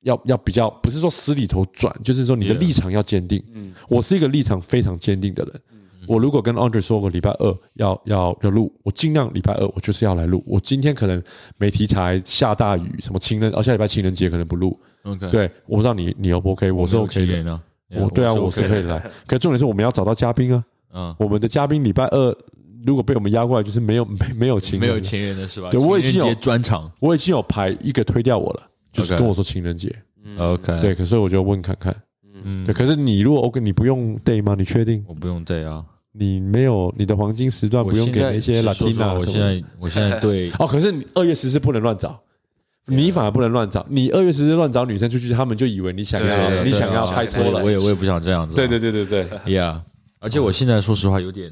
[0.02, 3.42] 要要比较，不是说死里头转，就是说你的立场要坚定。
[3.54, 5.60] 嗯，我是一个立场非常坚定的人。
[5.72, 10.42] 嗯、我如果跟 Andre 说过礼拜二要要要录，我尽量礼拜二我就是要来录。
[10.46, 11.22] 我今天可能
[11.58, 14.78] 没题材，下大雨，什么情人，哦，下礼拜情人节可能不录。
[15.02, 17.60] OK，对，我不知道你你 O 不 OK，我是 OK 的。
[17.96, 18.98] 我对啊，我是可以来。
[19.26, 20.64] 可是重点是我们要找到嘉宾啊。
[20.92, 22.36] 嗯，我们的嘉宾礼拜二。
[22.84, 25.70] 如果被我们压过来，就是没有没没有情人，没有情人的是吧？
[25.70, 28.62] 对，我已经有专场，我已经有排一个推掉我了，
[28.92, 29.94] 就是跟我说情人节。
[30.38, 31.94] OK，对，可是我就问看看，
[32.44, 34.54] 嗯，对，可是你如果 OK，你不用 day 吗？
[34.56, 35.04] 你确定？
[35.08, 39.14] 我不用 day 啊，你没有你的黄金时段，不用给那些 Latina。
[39.14, 42.20] 我现在我现在对 哦，可是你二月十四不能乱找，
[42.86, 47.64] 你反而不能乱找，你二月十四乱找女生出去，他们就以为你想要你想要拍拖了。
[47.64, 48.54] 我也我也不想这样子。
[48.54, 49.80] 对对对对对，Yeah，
[50.18, 51.50] 而且我现在说实话有点。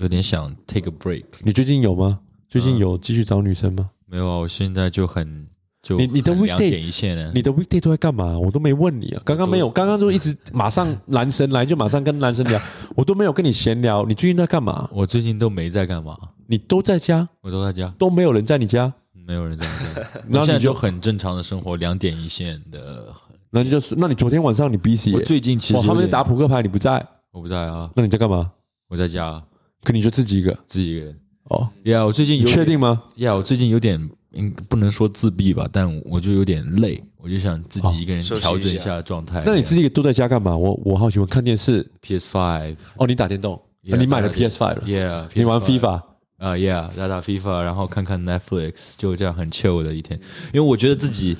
[0.00, 1.24] 有点想 take a break。
[1.40, 2.20] 你最近有吗？
[2.48, 3.90] 最近有继续找女生吗？
[4.06, 5.46] 没有啊，我现在就很
[5.82, 7.30] 就你你的 weekday 点一线呢？
[7.34, 8.38] 你的 weekday 都在干嘛？
[8.38, 9.20] 我都没问你啊。
[9.26, 12.58] 刚刚没有，刚刚就一直 马上男生来就马上跟男生聊，
[12.96, 14.02] 我都没有跟你闲聊。
[14.06, 14.88] 你最近在干嘛？
[14.90, 16.16] 我最近都没在干嘛。
[16.46, 17.28] 你都在家？
[17.42, 18.90] 我都在家，都没有人在你家？
[19.12, 20.08] 没有人在你家。
[20.30, 23.14] 然后你就很正常的生活，两点一线的。
[23.50, 25.12] 那你就是，那你昨天晚上你 busy？
[25.14, 27.90] 我最近其实他们在打扑克牌，你不在，我不在啊。
[27.94, 28.50] 那你在干嘛？
[28.88, 29.40] 我在家，
[29.82, 31.16] 可你就自己一个，自己一个人。
[31.44, 39.42] 哦，Yeah，我最近有确定吗？Yeah，我最近有点，嗯，不能说自闭吧，但我就有点累，我就想自己一个人调整一下状态。
[39.44, 40.56] 那你自己都在家干嘛？
[40.56, 42.76] 我我好喜欢看电视，PS Five。
[42.96, 43.60] 哦，你打电动？
[43.82, 46.02] 你买了 PS Five 了？Yeah，你玩 FIFA？
[46.36, 50.18] 啊，Yeah，打打 FIFA，然后看看 Netflix，就这样很 chill 的一天。
[50.54, 51.36] 因为我觉得自己，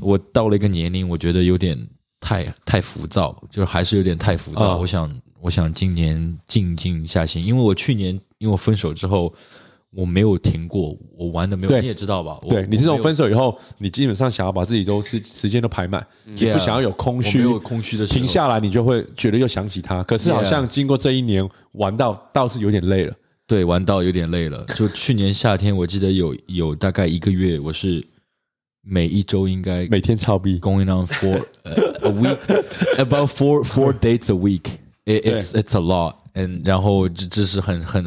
[0.00, 1.78] 我到了一个年龄，我觉得有点
[2.20, 4.76] 太太浮躁，就是还是有点太浮躁。
[4.76, 5.08] 我想，
[5.42, 9.34] 我想今年静静下心，因为我去年因为我分手之后，
[9.90, 12.38] 我没有停过，我玩的没有，你也知道吧？
[12.48, 20.00] 对，你这种分手以后，你基本上想要把自己都时时间都排满，也不想要有空虚，没有空虚的时候，停下来，你就会觉得又想起他。
[20.04, 23.12] 可是好像经过这一年玩到，倒是有点累了。
[23.48, 24.64] 对，玩到有点累了。
[24.76, 28.02] 就去年夏天，我记得有有大概一个月，我是
[28.80, 32.38] 每一周应该每天操逼，going on for a week
[32.96, 34.78] about four four dates a week.
[35.04, 36.16] It's it's a lot.
[36.34, 38.06] And 然后这这是很很，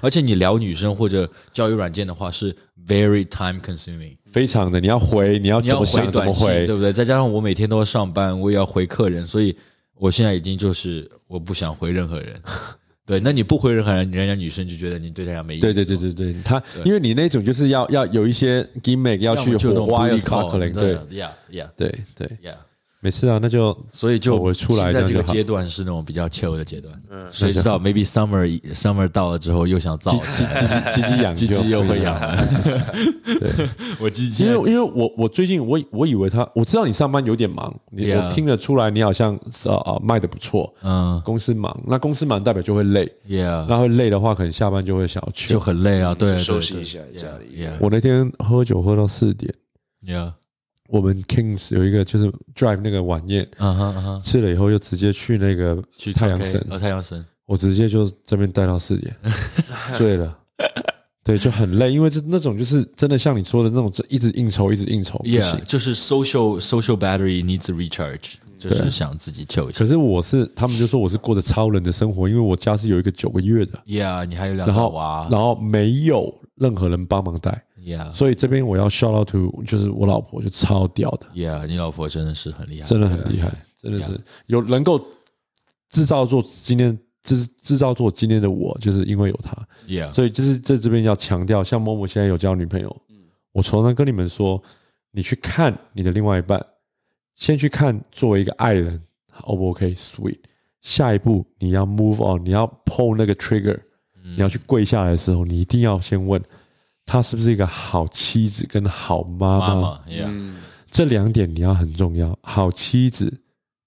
[0.00, 2.52] 而且你聊女生或者交友软件的话是
[2.88, 6.92] very time consuming，非常的，你要回，你要怎么想怎么回，对不对？
[6.92, 9.56] 再加上我每天都要上班，我也要回客人，所以
[9.94, 12.34] 我现在已经就是我不想回任何人。
[13.06, 15.72] 对，那你不回任何人，人家女生就觉得你对人家没意思。
[15.72, 22.56] 对对对对对，他因为你那种就是要要有一些 gimmick 要去火花要 sparkling，对，yeah yeah，对对，yeah。
[23.04, 32.36] 没事啊，那就所以就我出来在这个阶段是那种比较 chill 的阶段，嗯，所以知道 maybe summer summer 到了之后又想造，鸡鸡鸡鸡养，鸡鸡又会养了。
[33.24, 39.34] 对， 我鸡鸡，因为因为我我最近我我以为他，我知道你上班有点忙，你我听得出来你好像
[39.66, 47.66] 啊啊卖的不错，嗯，公司忙，那公司忙代表就会累，yeah，那会累的话，可能下班就会想要去，就很累啊，对，休息一下家里。
[47.80, 49.52] 我那天喝酒喝到四点
[50.06, 50.32] ，yeah。
[50.92, 59.16] 我们 Kings 有一个就是 Drive 那个晚宴，啊哈啊哈，吃了以后就直接去那个去太阳神，太阳神，我直接就这边待到四点，
[59.96, 60.38] 醉了，
[61.24, 69.78] 对，就很累，因为这那种就是真的像你说的那种，就一直应酬，一直应酬，不行，就是 social social battery needs a recharge，就是想自己救一下。
[69.78, 77.64] 可是我是，他们就说我是过着超人的生活，因为我家是有一个九个月的，Yeah，你还有两个娃，然后没有任何人帮忙带。
[77.84, 81.26] Yeah，所以这边我要 shout out to，就是我老婆就超屌的。
[81.34, 85.04] Yeah，你老婆真的是很厉害，真的很厉害，真的是有能够
[85.90, 89.56] 制造做今天制制造做今天的我，就是因为有她。
[89.88, 92.96] Yeah，所以就是在这边要强调，像某某现在有交女朋友，
[93.50, 94.62] 我常常跟你们说，
[95.10, 96.64] 你去看你的另外一半，
[97.34, 99.02] 先去看作为一个爱人
[99.40, 100.38] ，O 不 OK？Sweet，
[100.82, 103.76] 下一步你要 move on，你要 pull 那个 trigger，
[104.22, 106.40] 你要去跪下来的时候，你一定要先问。
[107.06, 110.00] 她是不是一个好妻子跟好妈妈？
[110.26, 110.56] 嗯，
[110.90, 112.38] 这两点你要很重要。
[112.42, 113.32] 好妻子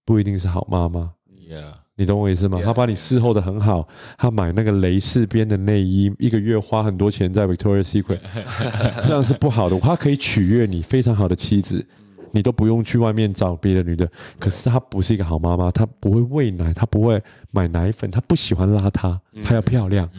[0.06, 1.12] 不一定是好妈妈。
[1.50, 2.60] Yeah，你懂我意思吗？
[2.64, 3.88] 她把你伺候得很好，
[4.18, 8.20] 她买那个蕾丝边的内衣，一个月花很多钱在 Victoria's Secret，
[9.02, 9.80] 这样是不好的。
[9.80, 11.86] 她可以取悦你，非常好的妻子。
[12.32, 14.06] 你都不用去外面找别的女的，
[14.38, 20.10] 可是她不是一个好妈妈，她不会喂奶，她不会买奶粉，她不喜欢邋遢，她要漂亮。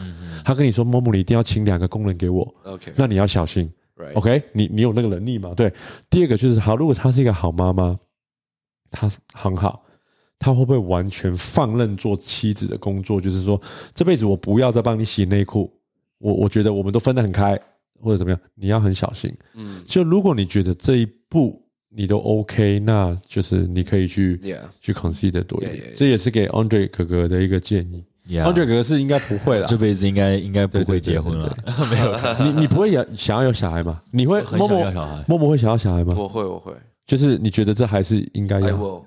[0.47, 3.69] 她跟你说：“某某，你一定要请两个工人给我。” OK，那你要小心。
[4.13, 5.53] OK，你你有那个能力吗？
[5.53, 5.69] 对。
[6.09, 7.99] 第二个就是好，如果她是一个好妈妈，
[8.89, 9.83] 她很好，
[10.39, 13.19] 她会不会完全放任做妻子的工作？
[13.19, 13.61] 就是说，
[13.93, 15.69] 这辈子我不要再帮你洗内裤，
[16.19, 17.59] 我我觉得我们都分得很开，
[17.99, 18.39] 或者怎么样？
[18.55, 19.29] 你要很小心。
[19.53, 21.61] 嗯，就如果你觉得这一步。
[21.89, 24.39] 你都 OK，那就是你可以去.
[24.79, 28.03] 去 consider 多一点.这也是给 Andre 哥哥的一个建议。
[28.27, 28.43] Yeah.
[28.43, 31.57] Andre 哥哥是应该不会了， 这辈子应该应该不会结婚了。
[31.89, 32.13] 没有，
[32.43, 34.01] 你你不会想想要有小孩吗？
[34.11, 35.23] 你会很想要小孩？
[35.27, 36.13] 默默会想要小孩吗？
[36.17, 36.73] 我会，我会。
[37.05, 39.03] 就是你觉得这还是应该要？I will.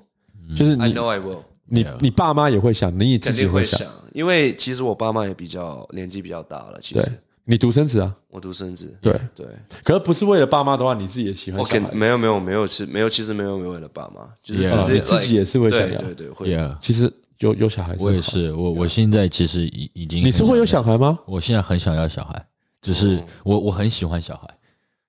[0.57, 1.39] 就是你 I know I will.
[1.67, 7.13] 你你爸妈也会想，你自己会想，因为其实我爸妈也比较年纪比较大了，其实。
[7.45, 8.15] 你独生子啊？
[8.29, 8.97] 我独生子。
[9.01, 9.45] 对对，
[9.83, 11.93] 可是不是为了爸妈的话，你自己也喜欢小孩？
[11.93, 15.99] 没有没有没有，其实没有，其实没有没有为了爸妈，就是自己自己也是会想要。
[15.99, 16.49] 对对会。
[16.81, 18.53] 其实有有小孩子，我也是。
[18.53, 20.25] 我我现在其实已已经。
[20.25, 21.19] 你是会有小孩吗？
[21.27, 22.43] 我现在很想要小孩，
[22.81, 24.49] 只是我我很喜欢小孩。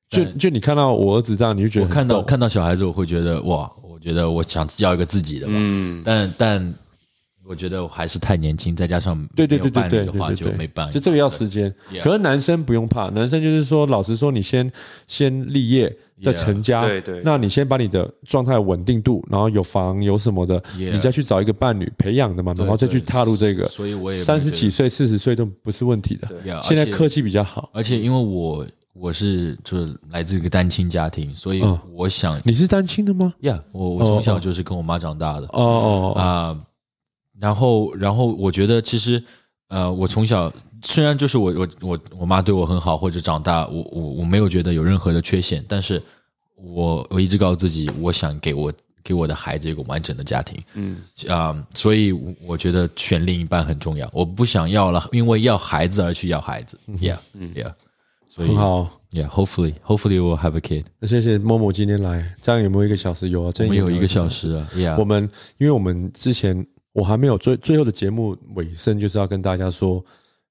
[0.10, 5.54] 就就你看到我儿子这样，你就觉得我看到看到小孩子，我会觉得哇，我觉得我想要一个自己的吧。
[5.56, 6.02] 嗯。
[6.06, 6.74] 但但。
[7.52, 11.70] 我觉得我还是太年轻，再加上对对对对对的话就没办法，就这个要时间。
[12.02, 14.72] 可是男生不用怕，男生就是说，老实说，你先
[15.06, 15.94] 先立业
[16.24, 17.22] 再成家，对对。
[17.26, 23.68] 那你先把你的状态稳定度，然后有房有什么的，你再去找一个伴侣培养的嘛，然后再去踏入这个。
[23.68, 26.30] 所以我也三十几岁、四十岁都不是问题的。
[26.64, 31.62] 现在科技比较好，而且因为我我是就是来自一个单亲家庭，所以
[31.92, 33.34] 我想、嗯、你是单亲的吗？
[33.42, 35.48] 呀、我我从小就是跟我妈长大的。
[35.48, 36.58] 哦哦啊，
[37.42, 39.22] 然后然后我觉得其实
[39.68, 40.54] 呃，我从小
[40.84, 46.02] 虽然就是我我我我妈对我很好，或者长大我我我没有觉得有任何的缺陷，但是
[46.56, 48.72] 我我一直告诉自己，我想给我
[49.04, 50.64] 给我的孩子一个完整的家庭。
[50.76, 52.12] 嗯啊，所以
[52.46, 56.80] 我觉得选另一半很重要，我不想要了，因为要孩子而去要孩子。
[57.00, 57.74] Yeah，嗯，Yeah。
[58.30, 60.86] 所以很好，Yeah，Hopefully，Hopefully we'll have a kid。
[61.00, 63.28] 那谢谢 Momo 今天来，这样有没有一个小时？
[63.28, 64.66] 有啊，这样我们有一个小时啊。
[64.74, 70.04] Yeah，我们因为我们之前我还没有最最后的节目尾声，就是要跟大家说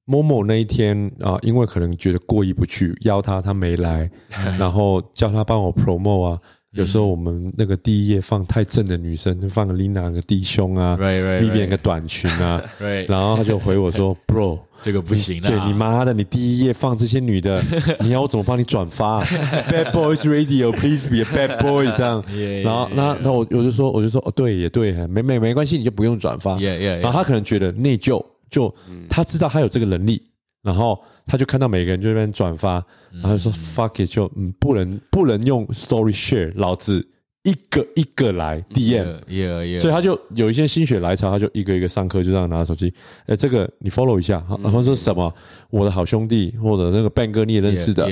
[0.06, 4.10] ，Momo 那一天啊，因为可能觉得过意不去，邀他他没来，
[4.58, 6.40] 然后叫他帮我 promote 啊。
[6.72, 12.62] 有时候我们那个第一页放太正的女生，放个 Lina 个低胸啊，Vivian 个短裙啊，
[13.08, 14.60] 然后他就回我说，Bro。
[14.82, 17.62] 这个不行啊，对你妈的，你第一页放这些女的，
[18.00, 22.24] 你要我怎么帮你转发？Bad Boys Radio，Please be a bad boy，这样。
[22.64, 26.58] 然后，那那我我就说，我就说，哦，对，也对，没没没关系，你就不用转发。
[26.58, 28.74] 然后他可能觉得内疚，就
[29.10, 30.22] 他知道他有这个能力，
[30.62, 30.98] 然后
[31.30, 37.06] 他就看到每个人就在那边转发，然后就说 Fuck it，就嗯，不能不能用 Story Share，老子。
[37.42, 42.92] 一个一个来 DM，所以他就有一些心血来潮，他就一个一个上课，就这样拿着手机，
[43.24, 45.32] 哎，这个你 follow 一下，然后说什么，
[45.70, 48.04] 我的好兄弟或者那个 Ben 哥你也认识的，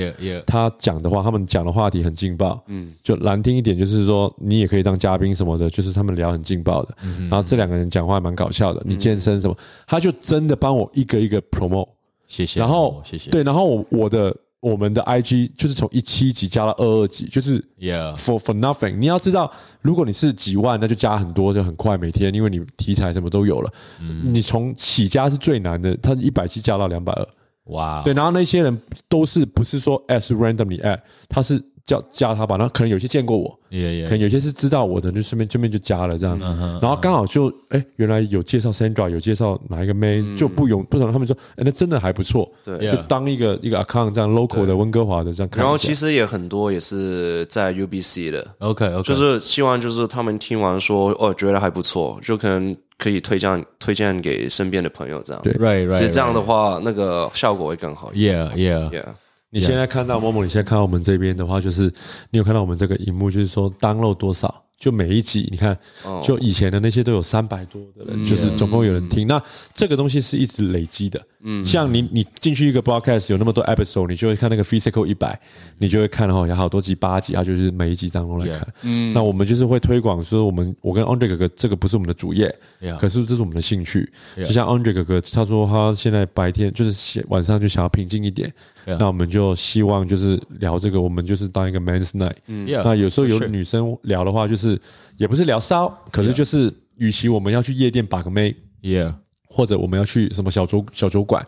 [0.47, 6.95] 他讲的话，他们讲的话题很劲爆，嗯，就难听一点就是说你也可以当嘉宾什么的，就是他们聊很劲爆的，
[7.29, 9.55] 然后这两个人讲话蛮搞笑的，你健身什么，
[9.85, 11.87] 他就真的帮我一个一个 promote，
[12.29, 14.33] 谢谢，然后谢谢，对，然后我我的。
[14.61, 18.97] 我们的 IG 就是从一七级加到二二级，就是 Yeah for for nothing。
[18.97, 19.49] 你要知道，
[19.81, 23.71] 如果你是几万，那就加很多，就很快，每天因为你题材什么都有了。
[24.01, 27.27] 嗯，你从起家是最难的，他一百七加到两百二，
[27.71, 28.77] 哇，对，然后那些人
[29.07, 30.99] 都是不是说 as randomly add，
[31.29, 31.63] 他是。
[31.89, 34.03] 叫加他吧，然后可能有些见过我，yeah, yeah.
[34.03, 36.37] 可能有些是知道我的，就顺便顺便就加了这样。
[36.79, 41.11] 然后刚好就哎，原来有介绍 Sandra，有介绍哪一个妹，就不用不懂。
[41.11, 45.49] 他们说，哎，那真的还不错，对，就当一个一个 account 这样 local 的温哥华的这样。
[45.55, 55.41] 然后其实也很多也是在 UBC 的，OK OK，就是希望就是他们听完说哦觉得还不错，就可能可以推荐推荐给身边的朋友这样。
[55.41, 55.95] 对，right right。
[55.95, 58.11] 所以这样的话，那个效果会更好。
[58.13, 59.05] Yeah yeah yeah。
[59.51, 61.91] 你现在看到 Momo，你现在看到我们这边的话，就是
[62.29, 65.77] 你有看到我们这个荧幕，就是说 download 多少，就每一集，你看，
[66.23, 69.27] 就以前的那些都有三百多的人，就是总共有人听。
[69.27, 69.41] 那
[69.73, 71.19] 这个东西是一直累积的。
[71.41, 75.39] 嗯，像你你进去一个 broadcast 有那么多 episode，你就会看那个 physical 一百，
[75.77, 78.67] 你就会看哈，有好多集八集，它就是每一集当中来看。
[78.83, 82.53] 嗯，那我们就是会推广说，我们我跟 Andre 哥哥这个不是我们的主业，
[82.99, 84.11] 可是这是我们的兴趣。
[84.35, 88.53] 就像 Andre 哥哥他说他现在白天就是晚上就想要平静一点，
[88.97, 92.35] 那我们就希望就是聊这个，我们就是当一个 men's night。
[92.47, 94.79] 嗯，那有时候有女生聊的话，就是
[95.17, 99.13] 也不是聊骚，可是就是与其我们要去夜店把个妹，yeah。
[99.51, 101.43] 或者我们要去什么小酒小酒馆，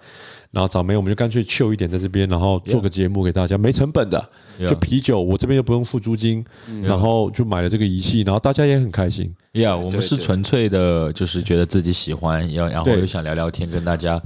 [0.49, 4.29] 然后找妹，我们就干脆 chill 一点在这边，然后做个节目给大家，没成本的，
[4.67, 6.43] 就啤酒，我这边又不用付租金，
[6.81, 9.31] 然后就买了这个仪器，然后大家也很开心。
[9.53, 14.19] Yeah，我们是纯粹的，就是觉得自己喜欢，要然后又想聊聊天，跟大家。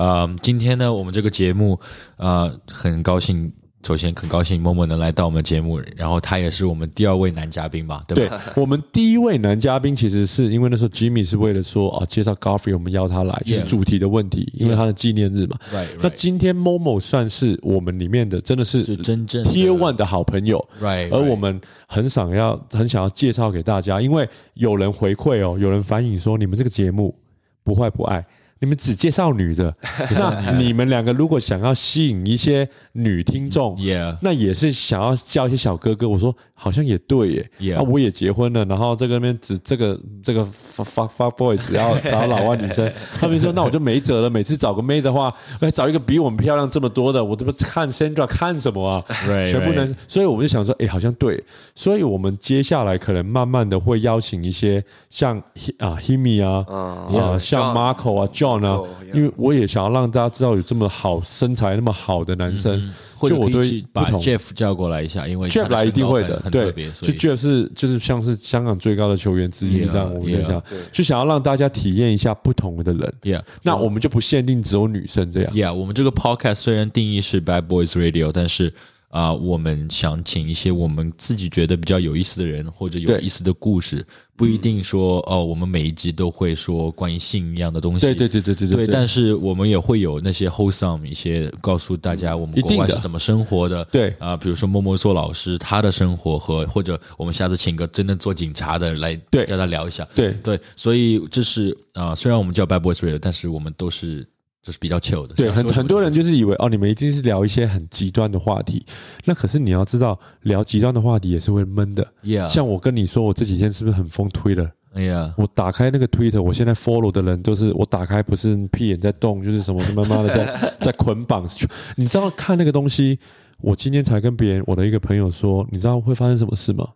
[0.00, 1.78] 啊，今天呢，我们这个节目
[2.16, 3.52] 呃，很高兴。
[3.82, 8.04] 首先，很高兴 Momo 能来到我们节目，然后他也是我们第二位男嘉宾吧？
[8.06, 8.38] 对吧？
[8.44, 15.56] 对，我们第一位男嘉宾其实是因为那时候 Jimmy 是为了说啊，介绍 Godfrey，我们邀他来，就是主题的问题，因为他的纪念日嘛。
[15.72, 15.98] Right, right.
[16.02, 21.14] 那今天 Momo 算是我们里面的真的是真正 Tier One 的好朋友，right, right.
[21.14, 21.58] 而我们
[21.88, 27.18] 很想要很想要介绍给大家，因为有人回馈哦，有人反映说你们这个节目
[27.64, 28.22] 不坏不爱。
[28.60, 29.74] 你们只介绍女的，
[30.18, 34.16] 那你们两个如果想要吸引一些女听众，Yeah.
[34.20, 36.06] 那也是想要叫一些小哥哥。
[36.08, 44.28] 我说好像也对耶，那 Yeah.、啊、我也结婚了，然后这个面只这个这个 fuck fuck boy 只要找老外女生， 他们说那我就没辙了。
[44.28, 51.42] 每次找个妹的话，来找一个比我们漂亮这么多的，我这不看 Sandra 看什么啊？Right, 全部能，所以我们就想说，哎，好像对，
[51.74, 55.38] 所以我们接下来可能慢慢的会邀请一些像
[55.78, 58.80] 啊 Himi 啊，uh, 啊像 Marco 啊 John, 呢，
[59.14, 78.72] 因为我也想要让大家知道有这么好身材那么好的男生，或者我对把 Jeff 叫过来一下，因为 Jeff 来一定会的，对，就 Jeff 是就是像是香港最高的球员之一这样，我们想就想要让大家体验一下不同的人，Yeah，那我们就不限定只有女生这样，Yeah，我们这个 Podcast 虽然定义是 Bad Boys Radio，但是
[79.10, 84.06] 啊、呃，我们想请一些我们自己觉得比较有意思的人，或者有意思的故事，
[84.36, 88.00] 不一定说哦，我们每一集都会说关于性一样的东西。
[88.00, 88.86] 对对对对对对。
[88.86, 93.84] 对，但是我们也会有那些 wholesome 一些告诉大家我们国外是怎么生活的。
[93.86, 100.06] 对啊、呃，比如说默默做老师他的生活和或者我们下次请个真的做警察的来跟他聊一下。
[100.14, 104.24] 对对，所以这是啊、呃，虽然我们叫 Bad Boys Radio，但是我们都是。
[104.62, 108.84] 就是比较 chill 的，对，很很多人就是以为哦，你们一定是聊一些很极端的话题，
[109.24, 112.06] 那可是你要知道，聊极端的话题也是会闷的。
[112.22, 114.70] Yeah，像我跟你说，我这几天是不是很疯 Twitter？
[114.92, 121.48] 哎呀，我打开那个 Twitter，我现在 follow 的人都是我打开不是屁眼在动，就是什么什么妈的在 在捆绑。
[121.96, 123.18] 你知道看那个东西，
[123.60, 126.86] 我今天才跟别人，我的一个朋友说，你知道会发生什么事吗？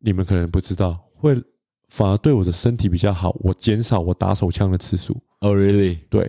[0.00, 1.40] 你们可能不知道，会
[1.96, 5.12] 反而对我的身体比较好，我减少我打手枪的次数。
[5.42, 5.96] 哦、oh,，really？
[6.10, 6.28] 对，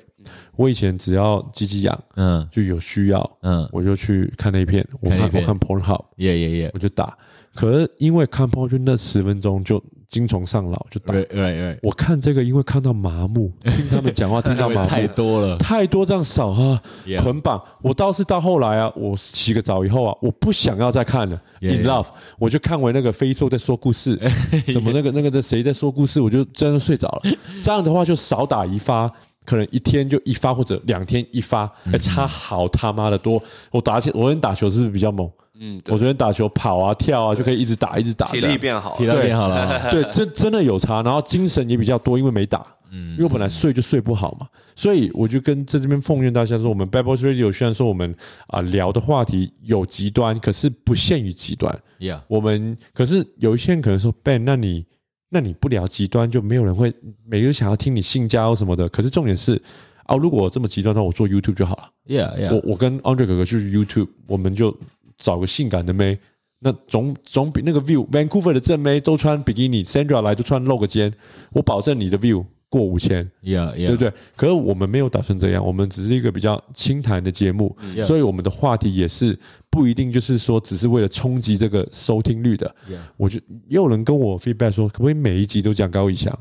[0.55, 7.17] 我以前只要鸡鸡痒，嗯，就有需要，嗯，我就去看那片，我看，看我看 Pornhub，yeah yeah yeah，我就打。
[7.55, 9.83] 可是因为看 Porn 就那十分钟就
[10.15, 11.11] 精虫上脑，就打。
[11.13, 16.81] 对对对，我看这个因为看到麻木， 听他们讲话听到麻木太多了，太多这样少啊
[17.21, 17.61] 捆绑。
[17.81, 21.37] 我倒是到后来啊，我洗个澡以后啊，我不想要再看了。
[21.59, 22.05] Yeah, In love，yeah.
[22.39, 24.17] 我就看回那个 Facebook 在说故事，
[24.71, 27.21] 什么那个那个在谁在说故事，我就真的睡着了。
[27.61, 29.11] 这样的话就少打一发，
[29.43, 33.43] 可能一天就一发或者两天一发，还差好他妈的多。
[33.71, 35.29] 我打起我昨天打球是不是比较猛？
[35.59, 39.91] 嗯，我昨天打球跑啊跳啊就可以一直打一直打，体力变好，体力变好了。
[39.91, 42.65] 对，这真的有差，然后精神也比较多，因为没打。
[42.91, 48.15] 嗯，因为我本来睡就睡不好嘛，所以我就跟在这边奉劝大家说，我们 Boys Radio 虽然说我们
[48.47, 51.77] 啊聊的话题有极端，可是不限于极端。
[51.99, 54.85] Yeah，我们可是有一些人可能说 Ben，那你
[55.29, 56.93] 那你不聊极端，就没有人会
[57.25, 58.87] 每个人想要听你性交什么的。
[58.89, 59.61] 可是重点是
[60.03, 61.89] 啊，如果我这么极端，那我做 YouTube 就好了。
[62.07, 64.77] Yeah Yeah，我我跟 Andre 哥哥就是 YouTube，我们就。
[65.17, 66.17] 找个性感的妹，
[66.59, 71.13] 那总总比那个 view Vancouver 的正妹都穿比基尼，Sandra 来都穿露个肩，
[71.51, 73.87] 我保证你的 view 过五千，yeah, yeah.
[73.87, 74.11] 对不对？
[74.35, 79.37] 可是我们没有打算这样，我们只是一个比较轻谈的节目.所以我们的话题也是
[79.69, 82.75] 不一定就是说只是为了冲击这个收听率的。
[83.15, 86.37] 我就也有人跟我 feedback 说，可不可以每一集都讲高以翔？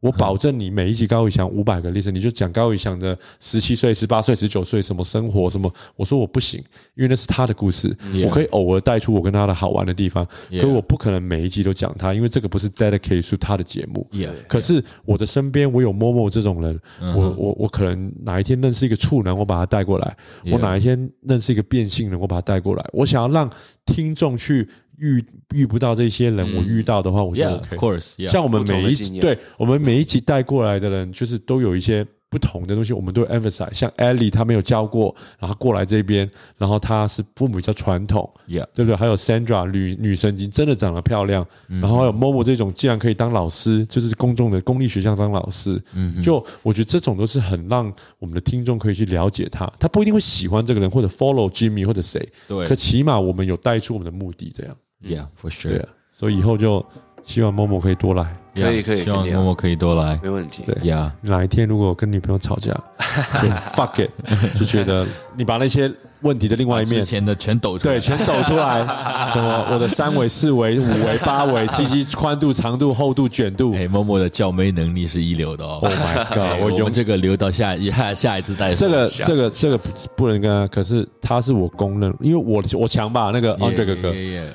[0.00, 5.72] 我保证你每一集高以翔五百个 listen，你就讲高以翔的十七岁、十八岁、十九岁什么生活什么。
[5.96, 6.62] 我说我不行，
[6.94, 7.96] 因为那是他的故事。
[8.24, 14.06] 我可以偶尔带出我跟他的好玩的地方.可是我不可能每一集都讲他，因为这个不是 dedicate to 他的节目。
[14.46, 17.16] 可是我的身边我有 Momo 这种人，uh.
[17.16, 20.16] 我我我可能哪一天认识一个处男，我把他带过来.
[20.52, 22.88] 我哪一天认识一个变性人，我把他带过来。
[22.92, 23.50] 我想要让
[23.84, 24.68] 听众去。
[24.98, 27.54] 遇遇不到这些人，我遇到的话，我就 OK。
[27.54, 28.28] Yeah, of course, yeah.
[28.28, 32.06] 像我们每一集，对我们每一集带过来的人，就是都有一些。
[32.30, 33.72] 不同的东西，我们都 emphasize。
[33.72, 38.66] 像 Ellie，她没有教过，然后过来这边，然后她是父母比较传统，yeah.
[38.74, 38.94] 对不对？
[38.94, 56.84] 还有 Sandra，女女神经真的长得漂亮，嗯、然后还有 Momo 这种，既然可以当老师，就是公众的公立学校当老师，嗯，就我觉得这种都是很让我们的听众可以去了解他，他不一定会喜欢这个人或者 follow Jimmy 或者谁，对，可起码我们有带出我们的目的，这样，Yeah，for sure，对啊，所以以后就。
[57.24, 60.62] 希望 Momo 可以多来，可以可以，希望 Momo 可以多来，没问题。
[60.64, 61.28] 对呀，yeah.
[61.28, 62.72] 哪一天如果跟女朋友吵架，
[63.42, 64.10] 就 fuck it，
[64.58, 65.06] 就觉得
[65.36, 65.92] 你把那些。
[66.22, 68.82] 问题的另外一面，前的全抖出来，对，全抖出来。
[69.32, 69.66] 什么？
[69.70, 73.72] 我的三围、四围、五围、八围，鸡鸡宽度、长度、厚度、卷度。
[73.76, 75.80] 哎，默默的叫妹能力是一流的哦。
[75.82, 76.62] Oh my god！
[76.62, 78.88] 我用这个留到下一下 下一次再说。
[78.88, 79.78] 这个这个这个
[80.16, 83.30] 不能跟他，可是他是我公认，因为我我强吧？
[83.32, 84.14] 那个 Andre 哥哥，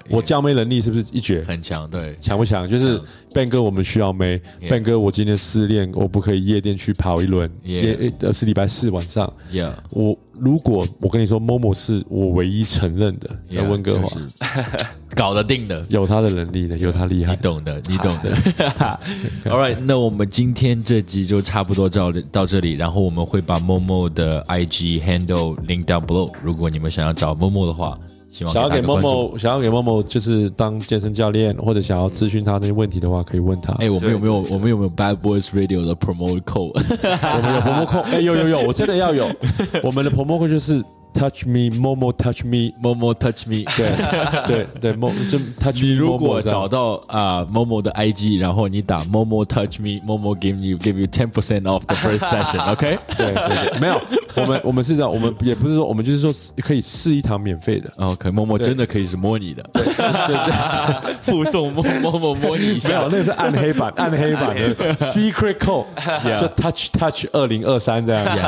[0.10, 1.44] 我叫妹能力是不是一绝？
[1.44, 2.68] 很强，对，强不强？
[2.68, 2.99] 就是
[3.34, 4.41] Ben 哥，我们需要妹。
[4.69, 7.49] Ben 哥，我今天失恋，我不可以夜店去跑一轮。
[7.64, 9.31] 夜呃是礼拜四晚上。
[9.51, 10.18] Yeah，我。
[10.39, 14.10] 如果我跟你说，Momo 是我唯一承认的，在温哥华
[15.15, 18.35] 搞得定的，有他的能力的，有他厉害，你懂的，你懂的。
[19.45, 26.34] All right，那我们今天这集就差不多到到这里，然后我们会把 Momo 的 IG handle link down below。
[26.41, 27.95] 如果你们想要找 Momo 的话。
[28.34, 33.73] 想要给 Momo，想要给 Momo 就是当健身教练，或者想要咨询他那些问题的话，可以问他。
[33.73, 36.72] 哎、欸，我们有没有我们有没有 Bad Boys Radio 的 promo code？
[36.73, 38.15] 我们有 promo code。
[38.15, 39.27] 哎，有有有，我真的要有。
[39.84, 40.84] 我们的 promo code 就是。
[41.14, 42.11] Touch me, Momo.
[42.11, 43.14] Touch me, Momo.
[43.14, 43.64] Touch me.
[43.77, 43.91] 对
[44.48, 45.88] 对对，Momo 就 Touch me。
[45.88, 51.95] 你如果找到啊 Momo 的 IG，然后你打 Momo Touch me, Momo give you give you ten percent off the
[51.95, 52.60] first session.
[52.72, 52.98] OK？
[53.18, 54.02] 对对对，没有，
[54.35, 57.91] 我们我们是这样，我们也不是说，我们就是说可以试一堂免费的。
[57.98, 62.90] OK，Momo 真的可以是摸你的，对对对，附送 Momo 摸你一下。
[62.90, 65.85] 没有，那个是暗黑版，暗黑版的 Secret Code，
[66.40, 68.41] 就 Touch Touch 二零二三这样子。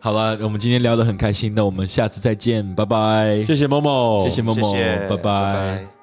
[0.00, 3.42] 好了，我们今天聊得很开心，那我们下次再见，拜拜。
[3.44, 4.72] 谢谢某某，谢谢某某，
[5.08, 5.97] 拜拜。